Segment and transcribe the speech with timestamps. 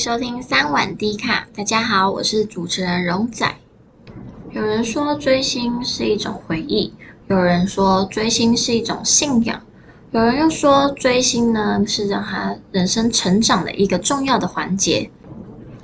[0.00, 3.54] 收听三碗低卡，大家好，我是主持人荣仔。
[4.50, 6.94] 有人说追星是一种回忆，
[7.28, 9.60] 有人说追星是一种信仰，
[10.12, 15.10] 有人又说追星呢是让他人生成长的一个重要的环节。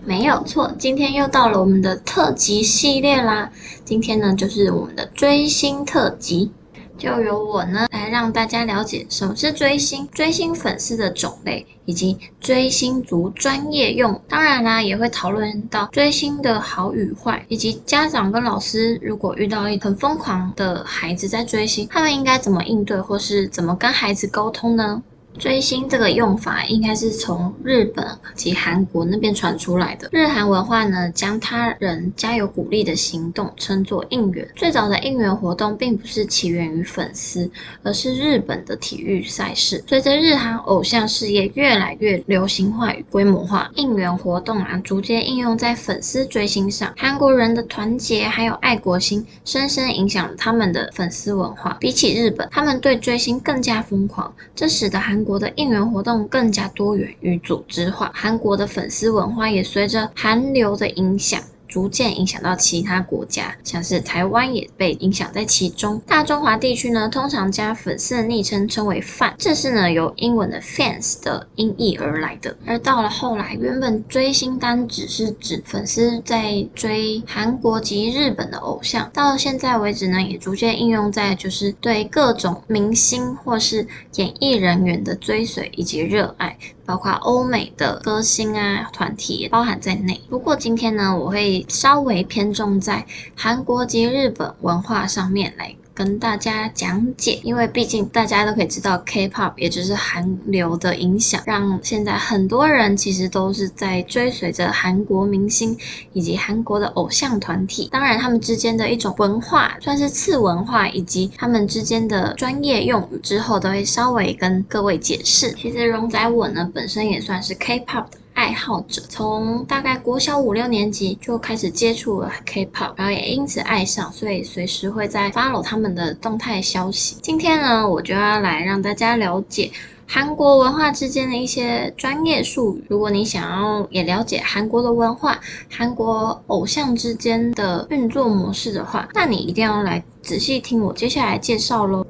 [0.02, 3.52] 没有错，今天又到了我们的特辑系列啦。
[3.84, 6.50] 今天呢就是我们的追星特辑。
[6.98, 14.20] 就由我呢来让大家了解什么是追星、追星粉丝的种类，以及追星族专业用。
[14.28, 25.02] 当然啦，也会讨论到追星的好与坏，以及家长跟老师如果遇到一很疯狂的孩子在追星，他们应该怎么应对，或是怎么跟孩子沟通呢？
[25.38, 30.08] 追星这个用法应该是从日本及韩国那边传出来的。
[30.12, 34.46] 日韩文化呢，将他人加油鼓励的行动称作应援。
[34.56, 37.50] 最早的应援活动并不是起源于粉丝，
[37.82, 39.82] 而是日本的体育赛事。
[39.86, 46.92] 随着日韩偶像事业越来越流行化与规模化，应援活动啊，逐渐应用在粉丝追星上。
[46.96, 51.76] 韩国人的团结还有爱国心，深深影响了他们的粉丝文化。
[51.80, 61.42] 比起日本，他们对追星更加疯狂，这使得韩国的应援活动更加多元与组织化，韩国的粉丝文化也随着韩流的影响。
[61.76, 66.00] 逐渐影响到其他国家，像是台湾也被影响在其中。
[66.06, 72.56] 大中华地区呢，通常将粉丝的昵称称为 “fan”，这是呢由英文的 “fans” 的音译而来的。
[72.64, 86.56] 而到了后来，原本追星单只是指粉丝在追韩国及日本的偶像，到现在为止呢，也逐渐应用在就是对各种明星或是演艺人员的追随以及热爱。
[86.86, 90.20] 包括欧美的歌星啊，团体也包含在内。
[90.30, 93.04] 不过今天呢，我会稍微偏重在
[93.34, 95.74] 韩国及日本文化上面来。
[95.94, 105.74] 跟大家讲解，因为毕竟大家都可以知道，K-pop 也就是韩流的影响，让现在很多人其实都是在追随着韩国明星
[106.12, 107.88] 以及韩国的偶像团体。
[107.90, 115.50] 当然，他们之间的一种文化算是次文化，以及他们之间的专业用语之后，都会稍微跟各位解释。
[115.52, 118.18] 其实荣仔我呢，本身也算是 K-pop 的。
[118.36, 127.16] 爱好者从大概国小五六年级就开始接触了 K-pop，然后也因此爱上，所以随时会在 follow 他们的动态消息。
[127.22, 129.70] 今天呢，我就要来让大家了解
[130.06, 132.84] 韩国文化之间的一些专业术语。
[132.90, 135.40] 如果你想要也了解韩国的文化、
[135.70, 142.06] 韩国偶像之间的运作模式的话，那你一定要来仔细听我接下来介绍喽。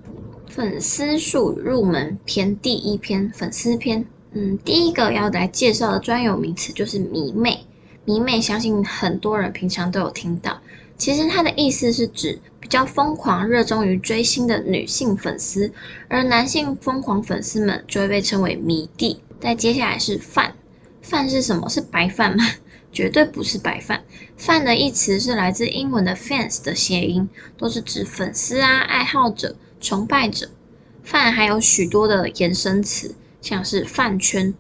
[0.48, 4.04] 粉丝术入门篇第一篇，粉丝篇。
[4.38, 7.64] 嗯，第一个要来介绍的专有名词就是迷妹。
[8.04, 10.60] 迷妹，相信很多人平常都有听到。
[10.98, 15.72] 其实它的意思是指比较疯狂、热衷于追星的女性粉丝，
[16.08, 19.19] 而男性疯狂粉丝们就会被称为迷弟。
[19.41, 20.54] 再接下来是饭，
[21.00, 21.66] 饭是什么？
[21.70, 22.44] 是白饭吗？
[22.92, 24.02] 绝对不是白饭。
[24.36, 27.26] 饭的意思是来自英文的 fans 的谐音，
[27.56, 30.50] 都是指粉丝啊、爱好者、崇拜者。
[31.02, 33.14] 饭还有许多的延伸词。
[33.46, 34.52] 像是饭圈，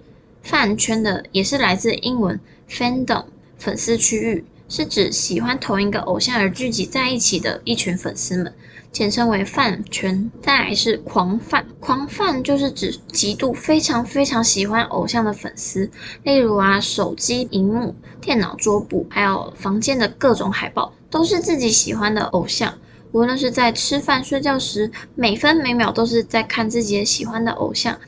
[0.44, 2.38] 饭圈的也是来自英文
[2.70, 3.24] fandom
[3.58, 8.54] 粉丝区域，是指喜欢同一个偶像而聚集在一起的一群粉丝们，
[8.92, 10.30] 简称为饭圈。
[10.40, 15.90] 再来是狂饭，狂饭就是指极度非常非常喜欢偶像的粉丝，
[16.22, 22.72] 例如啊，手机荧幕、电脑桌布，还有房间的各种海报，都是自己喜欢的偶像。
[23.10, 27.98] 无论是在吃饭、睡觉时，每分每秒都是在看自己喜欢的偶像。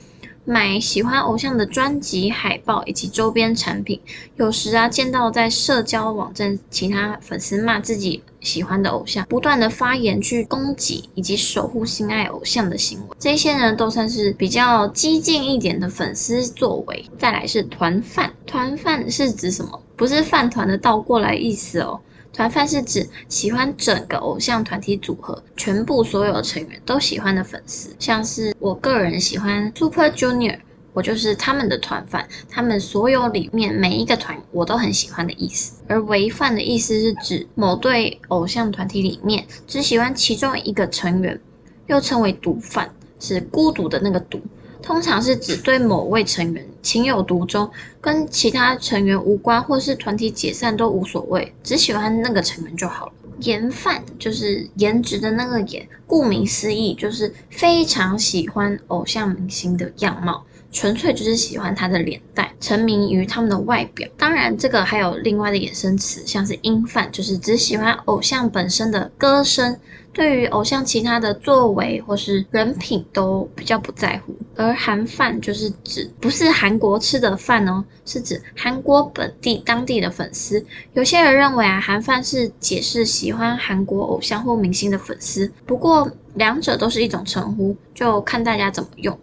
[0.48, 4.00] 买喜欢偶像的专辑、海报以及周边产品，
[4.36, 17.04] 有时啊见到在社交网站其他粉丝骂自己喜欢的偶像，不断的发言去攻击以及守护心爱偶像的行为，这些呢都算是比较激进一点的粉丝作为。
[17.18, 19.78] 再来是团饭，团饭是指什么？
[19.96, 22.00] 不是饭团的倒过来意思哦。
[22.32, 30.58] 团饭是指喜欢整个偶像团体组合，全部所有成员都喜欢的粉丝，像是我个人喜欢 Super Junior，
[30.92, 35.82] 我就是他们的团饭，他们所有里面每一个团我都很喜欢的意思。
[35.88, 41.40] 而唯饭的意思是指某对偶像团体里面只喜欢其中一个成员，
[41.86, 42.88] 又称为独饭，
[43.18, 44.40] 是孤独的那个独。
[44.82, 47.70] 通常是指对某位成员情有独钟，
[48.00, 53.12] 跟其他成员无关，或是团体解散都无所谓，只喜欢那个成员就好了。
[53.40, 64.08] 颜范就是颜值的那个颜，顾名思义就是非常喜欢偶像明星的样貌，纯粹就是喜欢他的脸蛋，沉迷于他们的外表。
[64.16, 69.78] 当然，这个还有另外的衍生词，像是英范，就是只喜欢偶像本身的歌声。
[70.18, 80.66] 对于偶像其他的作为或是人品都比较不在乎，而韩饭就是指不是韩国吃的饭哦，是指韩国本地当地的粉丝。
[80.94, 89.16] 有些人认为啊，韩饭是解释喜欢韩国偶像或明星的粉丝，不过两者都是一种称呼，就看大家怎么用。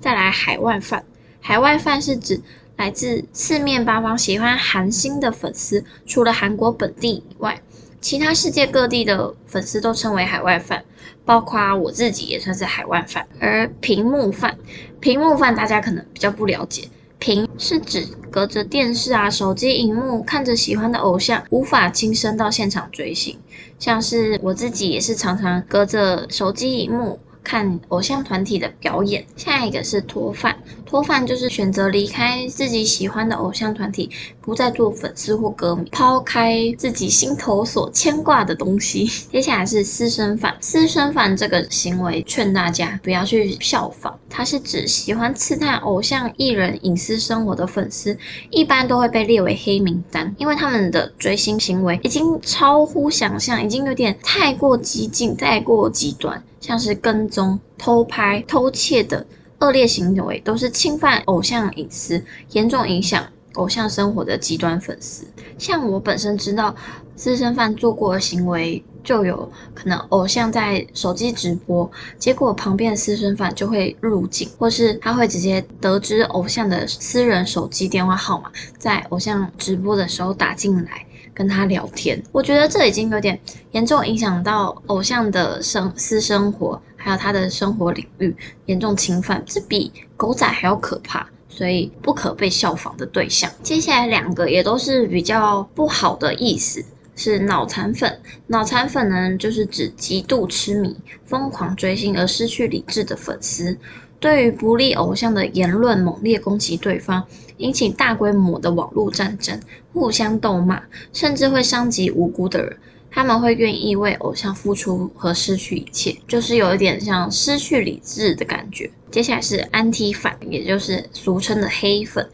[0.00, 1.04] 再来海外饭，
[1.42, 2.40] 海外饭是指
[2.78, 7.60] 来自四面八方喜欢韩星的粉丝，除了韩国本地以外。
[8.00, 10.82] 其他世界各地的粉丝都称为海外饭，
[11.24, 13.26] 包括我自己也算是海外饭。
[13.38, 14.56] 而屏幕饭，
[15.00, 16.88] 屏幕饭大家可能比较不了解，
[17.18, 23.38] 屏是指隔着电视啊、手机荧幕看着喜欢的偶像，无法亲身到现场追星。
[23.78, 27.20] 像是我自己也是常常隔着手机荧幕。
[27.42, 30.56] 看偶像团体的表演，下一个是脱饭。
[30.84, 34.10] 脱饭就是选择离开自己喜欢的偶像团体，
[34.40, 39.06] 不再做粉丝或歌迷，抛开自己心头所牵挂的东西。
[39.30, 40.56] 接下来是私生饭。
[40.60, 44.18] 私生饭这个行为，劝大家不要去效仿。
[44.28, 48.18] 它是指喜欢刺探偶像艺人隐私生活的粉丝，
[48.50, 56.42] 一般都会被列为黑名单，因为他们的追星行为已经超乎想象，已经有点太过激进、太过极端。
[56.60, 59.26] 像是跟踪、偷拍、偷窃的
[59.58, 62.22] 恶劣行为，都是侵犯偶像隐私、
[62.52, 65.26] 严重影响偶像生活的极端粉丝。
[65.58, 66.74] 像我本身知道
[67.16, 81.06] 私生饭做过的行为，就有可能偶像在手机直播，结果旁边的私生饭就会入镜，或是他会直接得知偶像的私人手机电话号码，在偶像直播的时候打进来。
[81.32, 83.38] 跟他聊天，我觉得这已经有点
[83.72, 88.34] 严重影响到偶像的生私生活，还有他的生活领域，
[88.66, 93.50] 严重侵犯，这比狗仔还要可怕，所以不可被效仿的对象。
[93.62, 96.84] 接下来两个也都是比较不好的意思，
[97.16, 98.20] 是脑残粉。
[98.48, 103.78] 脑残粉呢，就是指极度痴迷、疯狂追星而失去理智的粉丝。
[104.18, 107.24] 对于不利偶像的言论猛烈攻击对方，
[107.60, 109.58] 引起大规模的网络战争，
[109.92, 112.76] 互相斗骂，甚至会伤及无辜的人。
[113.12, 118.88] 他们会愿意为偶像付出和失去一切，就是有一点像失去理智的感觉。
[119.10, 122.28] 接下来是安 T 饭，也就是俗称的黑粉。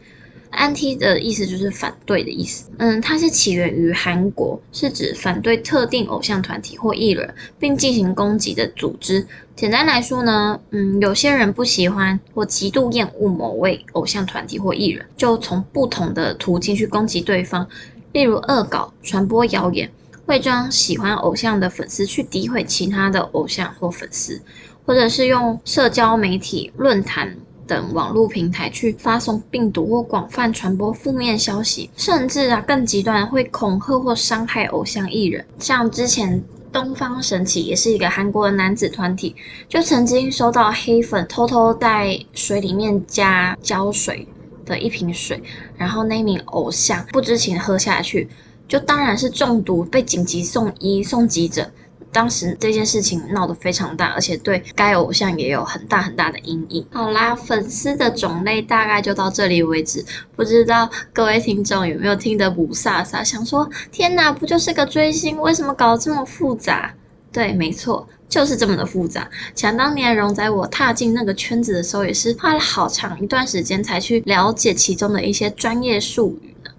[0.57, 2.69] 安 T 的意思就是反对的意思。
[2.79, 9.25] 嗯，它是起源于韩国，是指反对特定偶像团体或艺人，并进行攻击的组织。
[9.55, 17.67] 简单来说呢，嗯，有些人不喜欢或极度厌恶某位偶像团体或艺人，就从不同的途径去攻击对方，
[18.11, 19.89] 例如恶搞、传播谣言，
[20.25, 24.41] 伪装喜欢偶像的粉丝去诋毁其他的偶像或粉丝，
[24.85, 27.37] 或者是用社交媒体、论坛。
[27.67, 35.45] 等网络平台去发送病毒或广泛传播负面消息，甚至啊更极端会恐吓或伤害偶像艺人。
[35.59, 36.41] 像之前
[36.71, 39.35] 东方神起也是一个韩国的男子团体，
[39.67, 44.27] 就曾经收到黑粉偷偷在水里面加胶水
[44.65, 45.41] 的一瓶水，
[45.75, 48.29] 然后那名偶像不知情喝下去，
[48.67, 51.69] 就当然是中毒，被紧急送医送急诊。
[52.11, 56.83] 当时这件事情闹得非常大，而且对该偶像也有很大很大的阴影。
[56.91, 60.03] 好啦，粉丝的种类大概就到这里为止。
[60.35, 66.93] 不知道各位听众有没有听得雾煞煞，想说天哪，不就是个追星，为什么搞得这么复杂？
[67.31, 69.29] 对，没错，就是这么的复杂。
[69.53, 76.71] 想当年荣仔我踏进那个圈子的时候，也是花了好长一段时间才去了解其中的一些专业术语呢。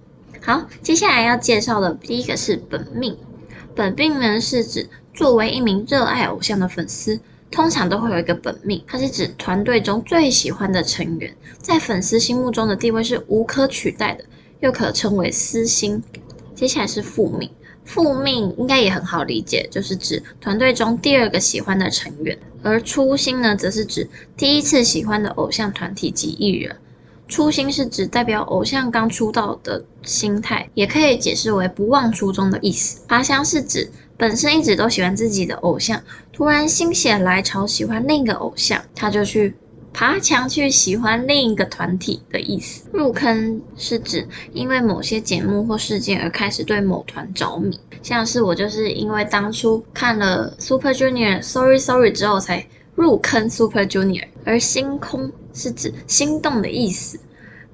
[0.43, 3.17] 好，接下来要介绍的第一个是本命。
[3.77, 4.89] 本命呢是指。
[5.19, 7.19] 作为一名热爱偶像的粉丝，
[7.51, 14.25] 通常都会有一个本命，它是指团队中最喜欢的成员，在粉丝心目中的地位是无可取代的，
[14.61, 16.01] 又可称为私心。
[16.55, 17.51] 接下来是副命，
[17.85, 26.77] 副命应该也很好理解，就是指团队中第二个喜欢的成员，而初心呢，则是指第一次喜欢的偶像团体及艺人。
[27.27, 33.01] 初心是指代表偶像刚出道的心态，也可以解释为不忘初衷的意思。
[33.09, 33.91] 爬香是指。
[34.19, 39.55] 本身一直都喜欢自己的偶像，突然心血来潮喜欢另一个偶像，他就去
[39.93, 42.89] 爬墙去喜欢另一个团体的意思。
[42.93, 54.27] 入坑是指因为某些节目或事件而开始对某团着迷，像是我就是因为当初看了 Super Junior Sorry Sorry 之后才入坑 Super Junior。
[54.45, 57.19] 而星空是指心动的意思。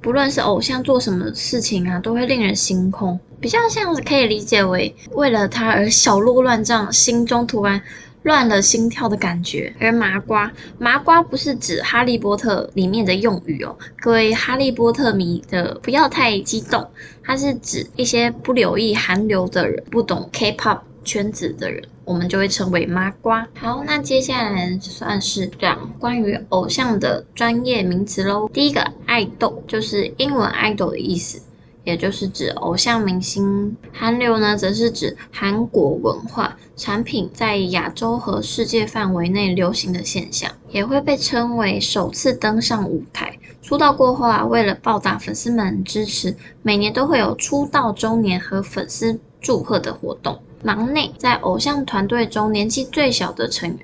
[0.04, 7.80] 不论是偶像做什么事情啊，都会令人心空，比较像是可以理解为为了他而小鹿乱撞，心中突然
[8.22, 9.74] 乱了心跳的感觉。
[9.80, 16.86] 而麻瓜，麻瓜不是指哈利波特里面的用语哦，各位哈利波特迷的不要太激动，
[17.22, 21.82] 它是指一些不留意韩流的人，不懂 K-pop 圈子的人。
[22.04, 23.46] 我们就会称为麻瓜。
[23.54, 28.48] 好，那接下来算是讲关于偶像的专业名词喽。
[28.52, 31.40] 第一个，爱豆就是英文 idol 的意思，
[31.84, 33.76] 也就是指偶像明星。
[33.92, 43.38] 韩流呢，则是指韩国文化产品在亚洲和世界范围内流行的现象，也会被称为首次登上舞台。
[43.62, 50.40] 出道过后啊，为了报答粉丝们支持，每年都会有出道周年和粉丝祝贺的活动。
[50.62, 53.78] 忙内在偶像团队中年纪最小的成员，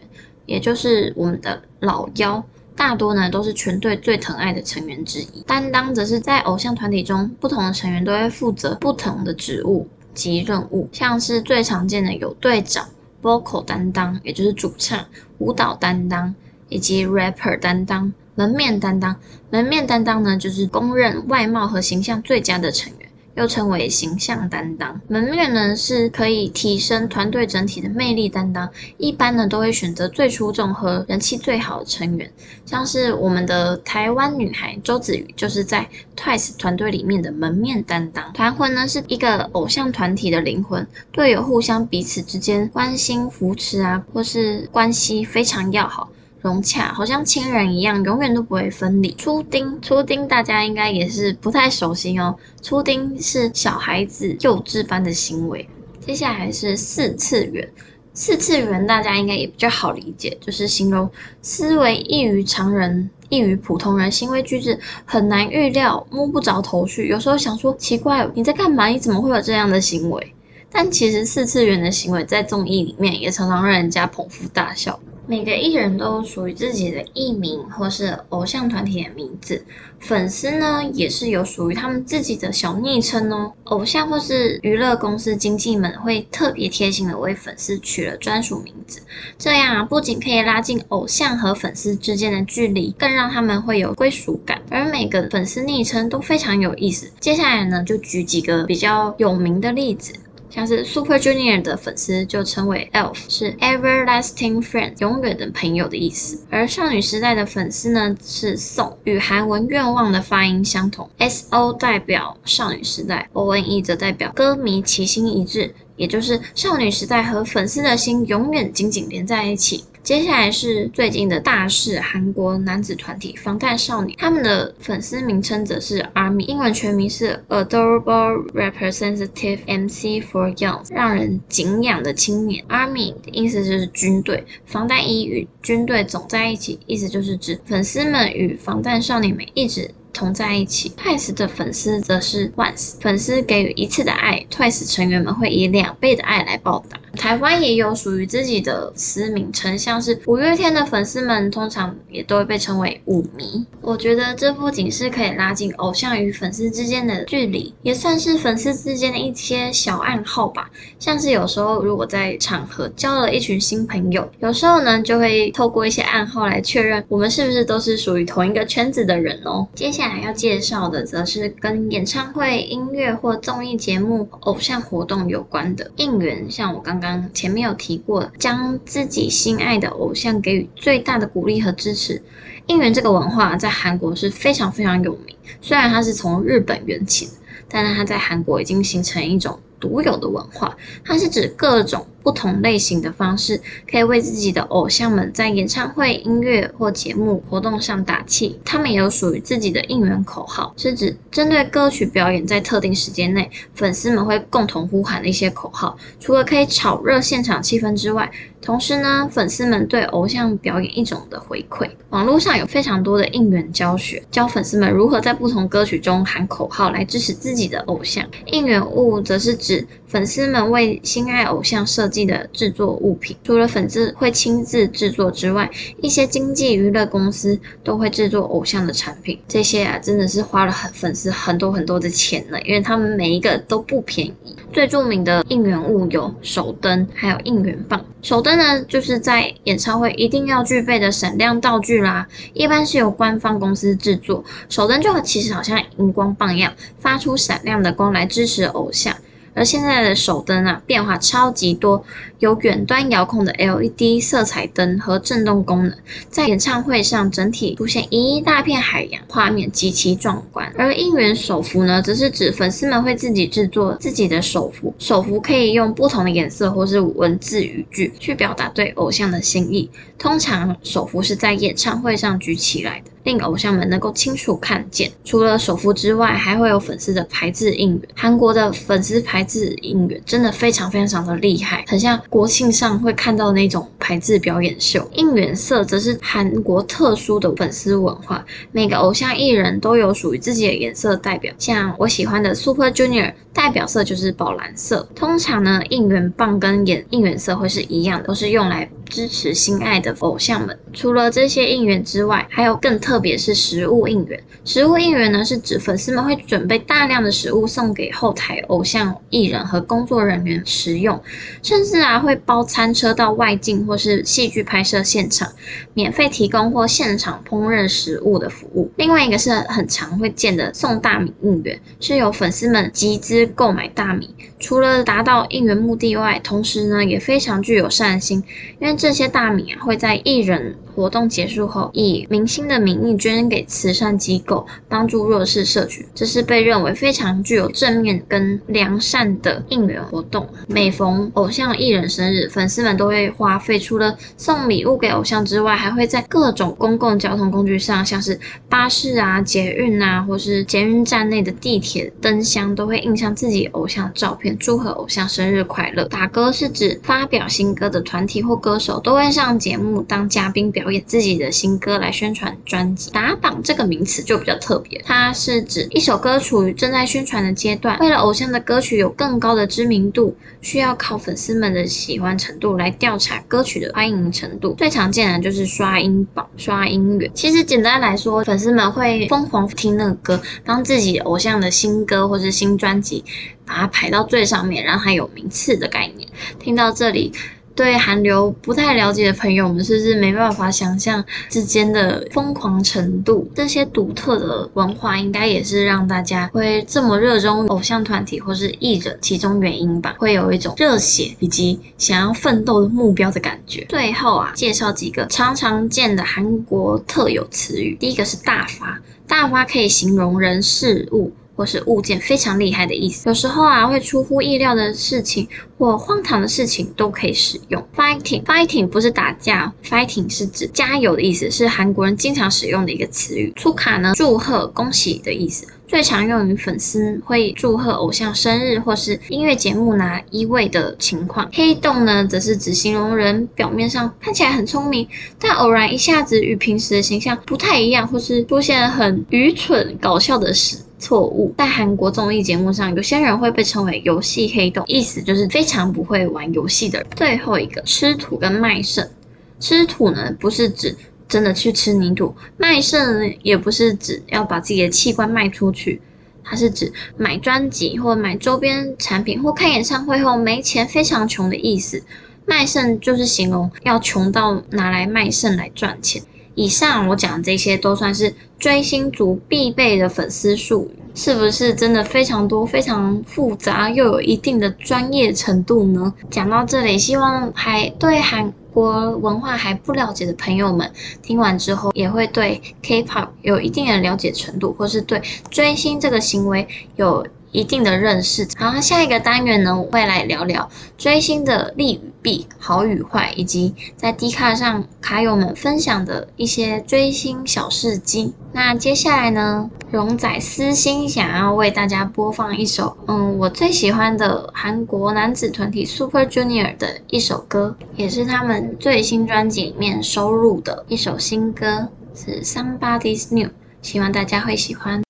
[0.47, 2.43] 也就是我们的老幺，
[2.75, 5.43] 大多呢都是全队最疼爱的成员之一。
[5.47, 12.89] 担当则是在偶像团体中，不同的成员都会负责不同的职务及任务，像是最常见的有队长、
[13.23, 15.05] vocal 担当，也就是主唱、
[15.37, 16.35] 舞蹈担当，
[16.71, 19.15] 以及 rapper 担当、门面担当。
[19.51, 23.10] 门面担当呢，就是公认外貌和形象最佳的成员。
[23.35, 28.69] 又称为形象担当，门面呢是可以提升团队整体的魅力担当，
[28.99, 32.31] 一般呢都会选择最出众和人气最好的成员，
[32.67, 38.33] 像是我们的台湾女孩周子瑜，就是在 TWICE 团队里面的门面担当。
[38.33, 46.11] 团魂呢是一个偶像团体的灵魂，队友互相彼此之间关心扶持啊，或是关系非常要好。
[46.43, 49.13] 融洽，好像亲人一样，永远都不会分离。
[49.15, 52.35] 初丁，初丁，大家应该也是不太熟悉哦。
[52.63, 55.69] 初丁是小孩子幼稚般的行为。
[56.01, 57.69] 接下来是四次元，
[58.15, 61.11] 四次元大家应该也比较好理解，就是形容
[61.43, 67.09] 思维异于常人、异于普通人，行为举止很难预料，摸不着头绪。
[67.09, 68.87] 有时候想说，奇怪，你在干嘛？
[68.87, 70.35] 你怎么会有这样的行为？
[70.73, 74.99] 但其实四次元的行为在综艺里面也常常让人家捧腹大笑。
[75.31, 79.65] 每个艺人都属于自己的艺名或是偶像团体的名字，
[80.01, 83.53] 粉丝呢也是有属于他们自己的小昵称哦。
[83.67, 89.01] 偶像或是娱乐公司经纪们会特别贴心的为粉丝取了专属名字，
[89.39, 94.61] 这样不仅可以拉近偶像和粉丝之间的距离，更让他们会有归属感。
[94.69, 97.09] 而每个粉丝昵称都非常有意思。
[97.21, 100.13] 接下来呢，就举几个比较有名的例子。
[100.51, 106.45] 像是 Super Junior 的粉丝就称为 ELF，是 Everlasting Friend，永远的朋友的意思。
[106.51, 119.85] 而少女时代的粉丝呢是 SONG，与韩文愿望的发音相同，SO 代表少女时代，ONE 则代表歌迷齐心一致，也就是少女时代和粉丝的心永远紧紧连在一起。
[120.11, 132.65] 接下来是最近的大事，韩国男子团体防弹少年，他们的粉丝名称则是 ARMY，英文全名是 Adorable Representative MC for Young，让人敬仰的青年。
[132.69, 140.91] ARMY 的意思就是军队，防弹衣与军队总在一起，意思就是指粉丝们与防弹少年们一直同在一起。
[140.97, 146.99] TWICE 的粉丝则是 ONCE，粉丝给予一次的爱，TWICE 成员们会以两倍的爱来报答。
[147.17, 153.67] 台湾也有属于自己的私名称，像是五月天的粉丝们，通常也都会被称为五迷。
[153.81, 160.71] 我觉得这不仅是可以拉近偶像与粉丝之间的距离，也算是粉丝之间的一些小暗号吧。
[161.01, 169.67] 像是有时候如果在场合交了一群新朋友，有时候呢就会透过一些暗号来确认我们是不是都是属于同一个圈子的人哦。
[169.75, 177.00] 接下来要介绍的则是跟演唱会、音乐或综艺节目、偶像活动有关的应援，像我刚。
[177.01, 182.23] 刚前面有提过，将自己心爱的偶像给予最大的鼓励和支持。
[182.67, 187.29] 应援这个文化在韩国是非常非常有名，虽然它是从日本源起，
[187.69, 190.77] 但是它在韩国已经形成一种独有的文化。
[191.05, 192.07] 它是指各种。
[192.23, 193.61] 不同类型的方式，
[193.91, 198.59] 可以为自己的偶像们在演唱会、音乐或节目活动上打气。
[198.65, 205.97] 他们也有属于自己的应援口号，是指针对歌曲表演在特定时间内，粉丝们会共同呼喊的一些口号。
[206.19, 211.89] 除了可以炒热现场气氛之外，同时呢，粉丝们对偶像表演一种的回馈。
[212.11, 218.23] 网络上有非常多的应援教学，教粉丝们如何在不同歌曲中喊口号来支持自己的偶像。
[218.47, 225.71] 应援物则是指粉丝们为心爱偶像设计的制作物品，除了粉丝会亲自制作之外，
[226.03, 229.39] 一些经纪娱乐公司都会制作偶像的产品。
[229.49, 234.57] 这些啊，真的是花了很粉丝很多很多的钱呢，因为他们每一个都不便宜。
[234.73, 238.05] 最著名的应援物有手灯，还有应援棒。
[238.23, 244.45] 手灯呢，就是在演唱会一定要具备的闪亮道具啦，一般是由官方公司制作。
[244.69, 249.17] 手灯就其实好像荧光棒一样，发出闪亮的光来支持偶像。
[249.55, 252.05] 而现在的手灯啊，变化超级多，
[252.39, 255.95] 有远端遥控的 LED 色彩灯和震动功能，
[256.29, 260.73] 在演唱会上整体出现一大片海洋，画面极其壮观。
[260.77, 269.91] 而应援手幅呢，则是指粉丝们会自己制作自己的手幅，手幅可以用不同的颜色或是文字语句去表达对偶像的心意。
[270.19, 273.11] 通常手幅是在演唱会上举起来的。
[273.25, 275.11] 令偶像们能够清楚看见。
[275.25, 278.03] 除了手幅之外，还会有粉丝的排字应援。
[278.15, 285.09] 韩国的粉丝排字应援真的非常非常的厉害，很像国庆上会看到那种排字表演秀。
[285.15, 291.53] 应援色则是韩国特殊的粉丝文化，每个偶像艺人都有属于自己的颜色代表。
[291.59, 295.09] 像我喜欢的 Super Junior，代表色就是宝蓝色。
[295.15, 300.79] 通常呢，应援棒跟演应援色会是一样的，都是用来支持心爱的偶像们。
[300.93, 304.41] 除了这些应援之外，还有更特特别是食物应援。
[304.65, 311.21] 食物应援呢，是指粉丝们会准备大量的食物送给后台偶像艺人和工作人员食用，
[311.61, 315.51] 甚至啊会包餐车到外景或是戏剧拍摄现场，
[315.93, 318.89] 免费提供或现场烹饪食物的服务。
[318.95, 328.45] 另外一个是很常会见的送大米应援，是由粉丝们集资购买大米，除了达到应援目的外，同时呢也非常具有善心，
[328.79, 340.49] 因为这些大米啊会在艺人活动结束后以明星的名义捐给慈善机构，帮助弱势社群，这是被认为非常具有正面跟良善的应援活动。
[340.67, 348.39] 每逢偶像艺人生日，粉丝们都会花费，除了送礼物给偶像之外，还会在各种公共交通工具上，像是
[348.69, 356.05] 巴士啊、捷运啊，或是捷运站内的地铁灯箱，都会印上自己偶像的照片，祝贺偶像生日快乐。
[356.05, 374.75] 打歌是指发表新歌的团体或歌手都会上节目当嘉宾表演自己的新歌来宣传专打榜这个名词就比较特别，它是指一首歌处于正在宣传的阶段，为了偶像的歌曲有更高的知名度，需要靠粉丝们的喜欢程度来调查歌曲的欢迎程度。
[374.79, 377.31] 最常见的就是刷音榜、刷音源。
[377.35, 383.25] 其实简单来说，粉丝们会疯狂听那个歌，当自己偶像的新歌或是新专辑，
[383.67, 386.29] 把它排到最上面，让它有名次的概念。
[386.59, 387.33] 听到这里。
[387.81, 393.51] 对韩流不太了解的朋友们，是不是没办法想象之间的疯狂程度？
[393.55, 400.15] 这些独特的文化，应该也是让大家会这么热衷偶像团体或是艺人其中原因吧？
[400.19, 403.87] 会有一种热血以及想要奋斗的目标的感觉。
[403.89, 407.97] 最后啊，介绍几个常常见的韩国特有词语。
[407.99, 411.33] 第一个是大发，大发可以形容人事物。
[411.61, 415.47] 或是物件非常厉害的意思，有时候啊会出乎意料的事情
[415.77, 417.87] 或荒唐的事情都可以使用。
[417.95, 423.53] Fighting，Fighting 不是打架，Fighting 是指加油的意思，是韩国人经常使用的一个词语。
[423.57, 431.47] 出卡呢，祝贺、恭喜的意思，最常用于粉丝会祝贺偶像生日或是音乐节目拿一位的情况。
[431.53, 435.07] 黑洞呢，则是指形容人表面上看起来很聪明，
[435.39, 440.79] 但偶然一下子与平时的形象不太一样，或是出现很愚蠢搞笑的事。
[441.01, 447.09] 错误，在韩国综艺节目上，有些人会被称为游戏黑洞，意思就是非常不会玩游戏的人。
[447.17, 449.11] 最后一个吃土跟卖肾，
[449.59, 450.95] 吃土呢不是指
[451.27, 456.01] 真的去吃泥土，卖肾也不是指要把自己的器官卖出去，
[456.45, 462.03] 它是指买专辑或买周边产品或看演唱会后没钱，非常穷的意思。
[462.47, 466.21] 卖肾就是形容要穷到拿来卖肾来赚钱。
[466.61, 476.13] 以上我讲的这些都算是追星族必备的粉丝术语，是不是真的非常多、非常复杂又有一定的专业程度呢？
[476.31, 480.93] 讲到这里，希望还对韩国文化还不了解的朋友们，
[481.23, 488.47] 听完之后也会对 K-pop 有一定的了解程度，或是对追星这个行为有一定的认识。
[488.57, 498.35] 好，下一个单元呢，我会来聊聊追星的利与弊、好与坏，以及在 D 卡上卡友们分享的一些追星小事迹。
[498.53, 513.51] 那接下来呢，荣仔私心想要为大家播放一首，嗯，我最喜欢的韩国男子团体 Super Junior 的一首歌，也是他们最新专辑里面收录的一首新歌，是 Somebody's New，
[513.83, 515.03] 希望大家会喜欢。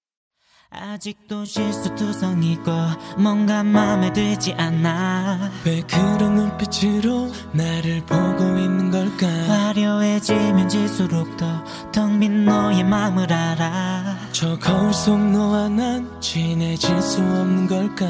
[0.72, 2.70] 아직도 실수투성이고
[3.18, 5.50] 뭔가 마음에 들지 않아.
[5.64, 9.26] 왜 그런 눈빛으로 나를 보고 있는 걸까?
[9.26, 14.16] 화려해지면 질수록 더 텅 빈 너의 마음을 알아.
[14.40, 18.06] 저 거울 속 너와 난 친해질 수 없는 걸까?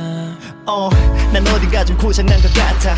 [0.64, 0.88] 어,
[1.32, 2.94] 난 어딘가 좀 고장난 것 같아.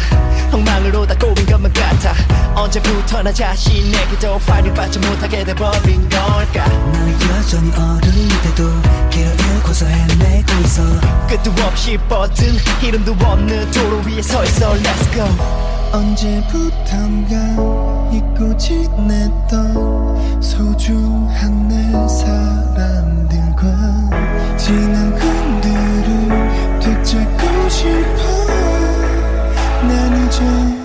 [0.54, 2.12] 엉망으로 다 꼬인 것만 같아.
[2.54, 6.68] 언제부터 나 자신에게도 화를 받지 못하게 돼버린 걸까?
[6.68, 8.70] 나는 여전히 어른인데도
[9.08, 10.82] 길을 잃고서 헤매고 있어.
[11.26, 14.74] 끝도 없이 뻗은 이름도 없는 도로 위에 서 있어.
[14.74, 15.24] Let's go.
[15.90, 23.62] 언제부턴가 잊고 지냈던 소중한 내 사람들과
[24.56, 28.22] 지난 꿈들을 되찾고 싶어.
[29.88, 30.81] 난 이제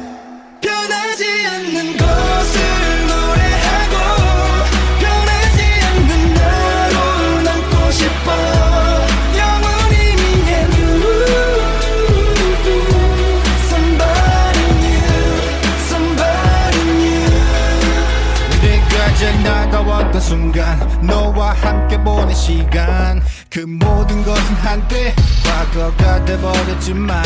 [22.47, 23.21] 시간.
[23.49, 27.21] 그 모든 것은 한때 과거가 돼버렸지만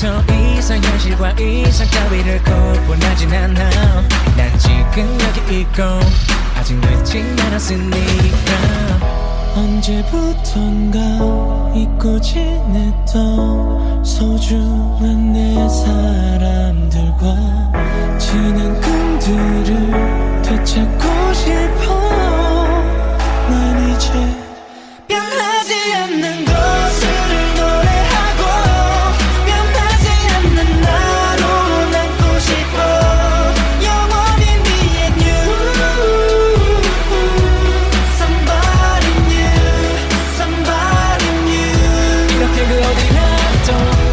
[0.00, 3.70] 더 이상 현실과 이상 따위를 거부하진 않아.
[4.36, 5.82] 난 지금 여기 있고
[6.56, 8.98] 아직 늦지 않았으니까.
[9.54, 10.98] 언제부턴가
[11.76, 17.26] 잊고 지냈던 소중한 내 사람들과
[18.18, 21.96] 지난 꿈들을 되찾고 싶어.
[23.48, 24.47] 난 이제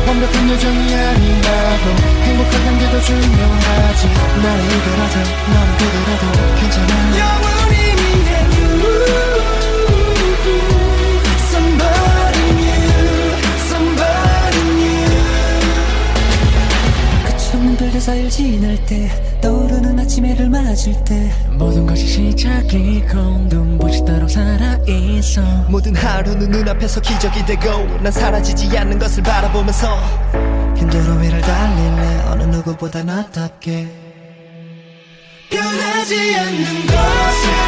[0.08, 1.90] 완벽한 여정이 아니라도
[2.24, 4.08] 행복한 게더 중요하지.
[4.42, 5.20] 나는 이더라도
[5.54, 7.18] 너는 그더라도 괜찮아.
[7.18, 7.95] 영원히
[18.00, 19.10] 4일 지날 때
[19.42, 23.16] 떠오르는 아침에를 맞을 때 모든 것이 시작이고
[23.50, 25.42] 눈부시도록 살아있어.
[25.70, 29.88] 모든 하루는 눈앞에서 기적이 되고 난 사라지지 않는 것을 바라보면서
[30.76, 33.88] 힘들어 위를 달릴래 어느 누구보다 나답게
[35.50, 37.65] 변하지 않는 것을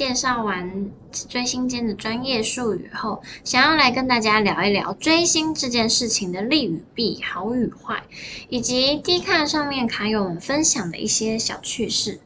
[0.00, 0.90] 介绍完
[1.28, 8.02] 追星间的专业术语后，想要来跟大家聊一聊追星这件事情的利与弊、好与坏，
[8.48, 12.18] 以及 D 卡上面卡友们分享的一些小趣事。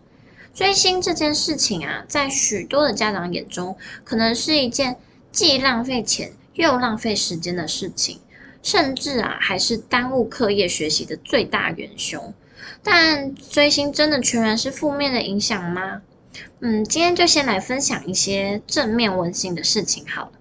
[0.55, 4.95] 追星这件事情啊，在许多的家长眼中，可能是一件
[5.33, 8.21] 既浪费钱又浪费时间的事情，
[8.63, 12.33] 甚至啊，还是耽误课业学习的最大元凶。
[12.85, 16.03] 但追星真的全然是负面的影响吗？
[16.61, 20.33] 嗯，今天就先来分享一些正面温馨的事情好了。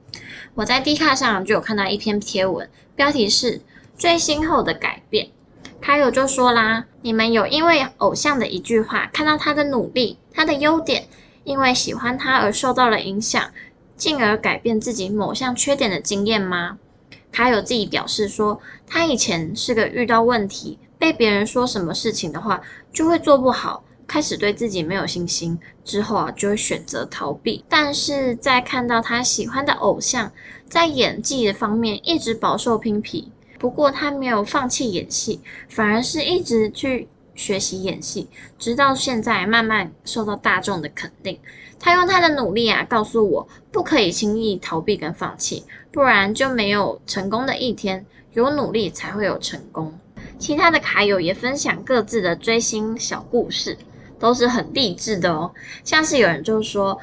[0.55, 3.61] 我在 D 卡上就有看到一篇贴文，标题是
[3.97, 5.29] “追星后的改变”。
[5.81, 11.07] 卡友就说啦：“你们有因为偶像的一句话，看到他的努力、他的优点，
[11.43, 13.51] 因为喜欢他而受到了影响，
[13.97, 16.77] 进而改变自己某项缺点的经验吗？”
[17.33, 22.61] 卡友自己表示说，他以前是个遇到问题，被别人说什么事情的话，
[22.93, 23.83] 就会做不好。
[24.13, 27.65] 开始对自己没有信心之后啊，就会选择逃避。
[27.67, 30.31] 但是在看到他喜欢的偶像
[30.69, 38.27] 在演技的方面一直饱受批评，不过他没有放弃演戏，反而是一直去学习演戏，
[38.59, 41.39] 直到现在慢慢受到大众的肯定。
[41.79, 48.05] 他用他的努力啊，告诉我不可以轻易逃避跟放弃，不然就没有成功的一天。
[48.33, 49.91] 有努力才会有成功。
[50.37, 53.75] 其他的卡友也分享各自的追星小故事。
[54.23, 55.51] 都是很励志的哦，
[55.83, 56.97] 像是有人就说，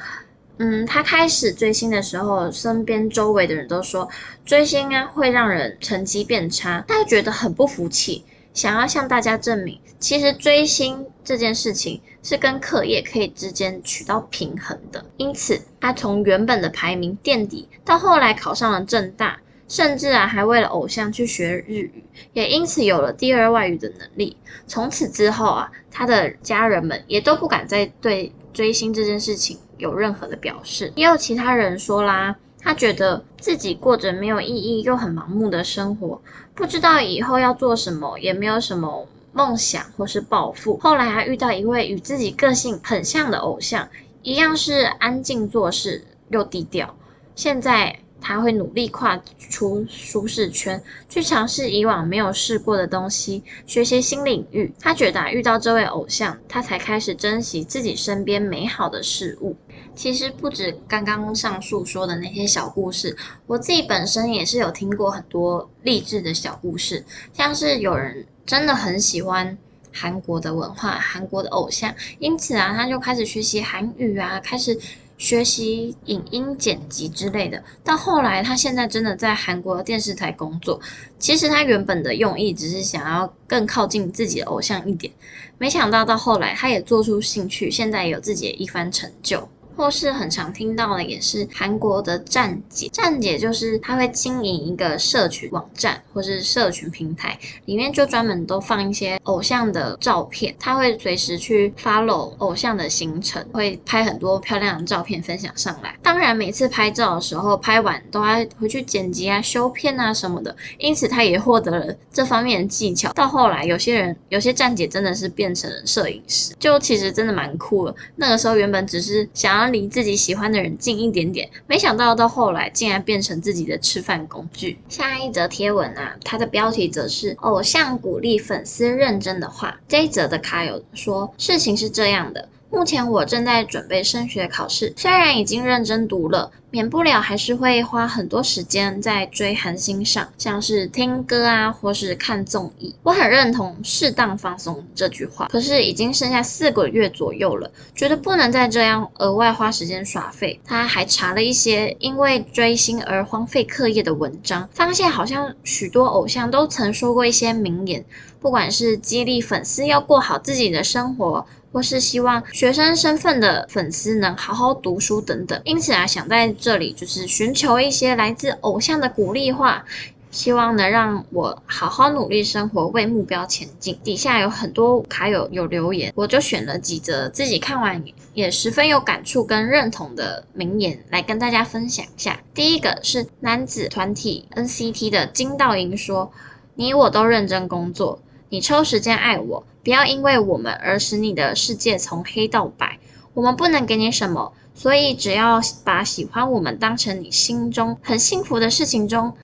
[0.57, 4.09] 嗯，他开始追星的时候，身边周围的人都说
[4.43, 15.05] 追星啊会让人成绩变差，他觉得很不服气，想要向大家证明，其实追星这件事情是跟课业可以之间取到平衡的。
[15.17, 19.39] 因此，他从原本的排名垫底，到后来考上了正大，
[19.71, 22.03] 甚至啊还为了偶像去学日语，
[22.33, 24.35] 也因此有了第二外语的能力。
[24.67, 30.91] 从此之后啊，他的家人们也都不敢再对追星这件事情有任何的表示。
[30.97, 32.35] 也有其他人说啦。
[32.63, 36.21] 他觉得自己过着没有意义又很盲目的生活，
[36.53, 40.77] 不知道以后要做什么，也没有什么梦想或是抱负。
[40.77, 43.87] 后来还遇到一位与自己个性很像的偶像，
[44.21, 46.93] 一样是安静做事又低调。
[47.35, 54.71] 现在他会努力跨出舒适圈，去尝试以往没有试过的东西，学习新领域。
[54.79, 59.55] 他觉得遇到这位偶像，他才开始珍惜自己身边美好的事物。
[59.93, 67.03] 其实不止刚刚上述说的那些小故事，我自己本身也是有听过很多励志的小故事，
[67.33, 69.57] 像是有人真的很喜欢
[69.91, 74.79] 韩国的文化、韩国的偶像，因此啊，他就开始学习韩语啊，开始
[75.21, 77.63] 学习影音剪辑之类的。
[77.83, 80.81] 到后来，他现在真的在韩国电视台工作。
[81.19, 85.13] 其实他原本的用意只是想要更靠近自己的偶像一点，
[85.59, 89.47] 没想到到后来，他也做出兴趣，现在也有自己的一番成就。
[89.75, 92.87] 或是很常听到的，也是韩国的站姐。
[92.89, 100.53] 站姐就是她会经营一个社群网站，或是社群平台，里面就专门都放一些偶像的照片。
[100.59, 105.95] 她会随时去 follow 偶像的行程，会拍很多漂亮的照片分享上来。
[106.03, 110.55] 当然，每次拍照的时候，拍完都要回去剪辑啊、修片啊什么的。
[110.77, 113.11] 因此，她也获得了这方面的技巧。
[113.13, 117.95] 到后来，有些人有些站姐真的是变成了摄影师，就其实真的蛮酷的。
[118.15, 119.60] 那个时候原本只是想要。
[119.67, 124.77] 离自己喜欢的人近一点点，没想到到后来竟然变成自己的吃饭工具。
[124.87, 129.79] 下一则贴文啊，它的标题则是“偶像鼓励粉丝认真的话”。
[129.87, 132.47] 这一则的卡友说，事情是这样的。
[132.71, 142.95] 目前我正在准备升学考试，虽然已经认真读了，免不了还是会花很多时间在追韩星上，像是听歌啊，或是看综艺。
[143.03, 150.57] 我很认同适当放松这句话，可是已经剩下四个月左右了，觉得不能再这样额外花时间耍废。
[150.65, 158.05] 他还查了一些因为追星而荒废课业的文章，发现好像许多偶像都曾说过一些名言，
[158.39, 161.45] 不管是激励粉丝要过好自己的生活。
[161.71, 169.85] 或是希望学生身份的粉丝能好好读书等等，因此啊，想在这里就是寻求一些来自偶像的鼓励话，
[170.31, 173.97] 希望能让我好好努力生活，为目标前进。
[174.03, 178.03] 底下有很多卡友有留言，我就选了几则自己看完
[178.33, 182.39] 也十分有感触跟认同的名言来跟大家分享一下。
[182.53, 186.31] 第一个是男子团体 NCT 的金道英说
[186.75, 192.99] ：“你我都认真工作。”你抽时间爱我，不要因为我们而使你的世界从黑到白。
[193.33, 199.37] 我们不能给你什么，所以只要把喜欢我们当成你心中很幸福的事情中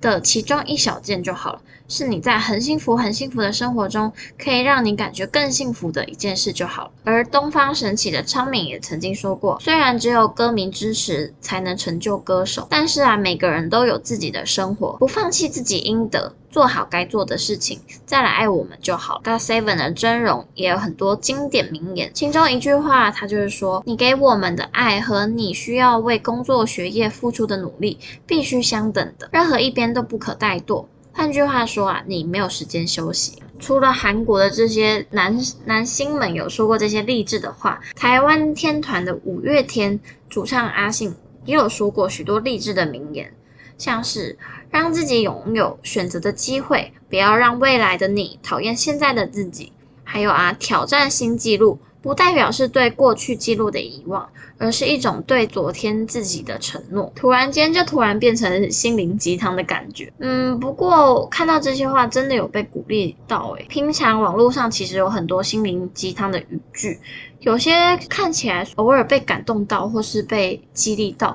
[0.00, 1.62] 的其中一小件就好了。
[1.88, 6.90] 是你在很幸福、很幸福的生活中，可以让你感觉更幸福的一件事就好了。
[7.04, 16.34] 而东方神起的昌珉也曾经说过，虽然只有歌迷支持才能成就歌手，但是啊，每个人都有自己的生活，不放弃自己应得。
[16.50, 19.20] 做好该做的事情，再来爱我们就好。
[19.24, 30.84] God Seven 的真容也有很多经典名言，其中一句话，他就是说：“你给我们的爱和你需要为工作学业付出的努力，必须相等的，任何一边都不可怠惰。”
[31.16, 33.40] 换句话说啊，你没有时间休息。
[33.60, 39.98] 除了韩国的这些男男星们有说过这些励志的话，台湾天团的五月天
[40.28, 43.32] 主唱阿信也有说过许多励志的名言。
[43.78, 44.38] 像是
[44.70, 49.72] 让自己拥有选择的机会，不要让未来的你讨厌现在的自己。
[50.02, 57.10] 还有啊，挑战新纪录，不代表是对过去记录的遗忘，而是一种对昨天自己的承诺。
[57.16, 60.12] 突然间就突然变成心灵鸡汤的感觉。
[60.18, 63.64] 嗯，不过看到这些话，真的有被鼓励到诶。
[63.70, 67.00] 平常网络上其实有很多心灵鸡汤的语句，
[67.40, 67.72] 有些
[68.10, 71.34] 看起来偶尔被感动到，或是被激励到。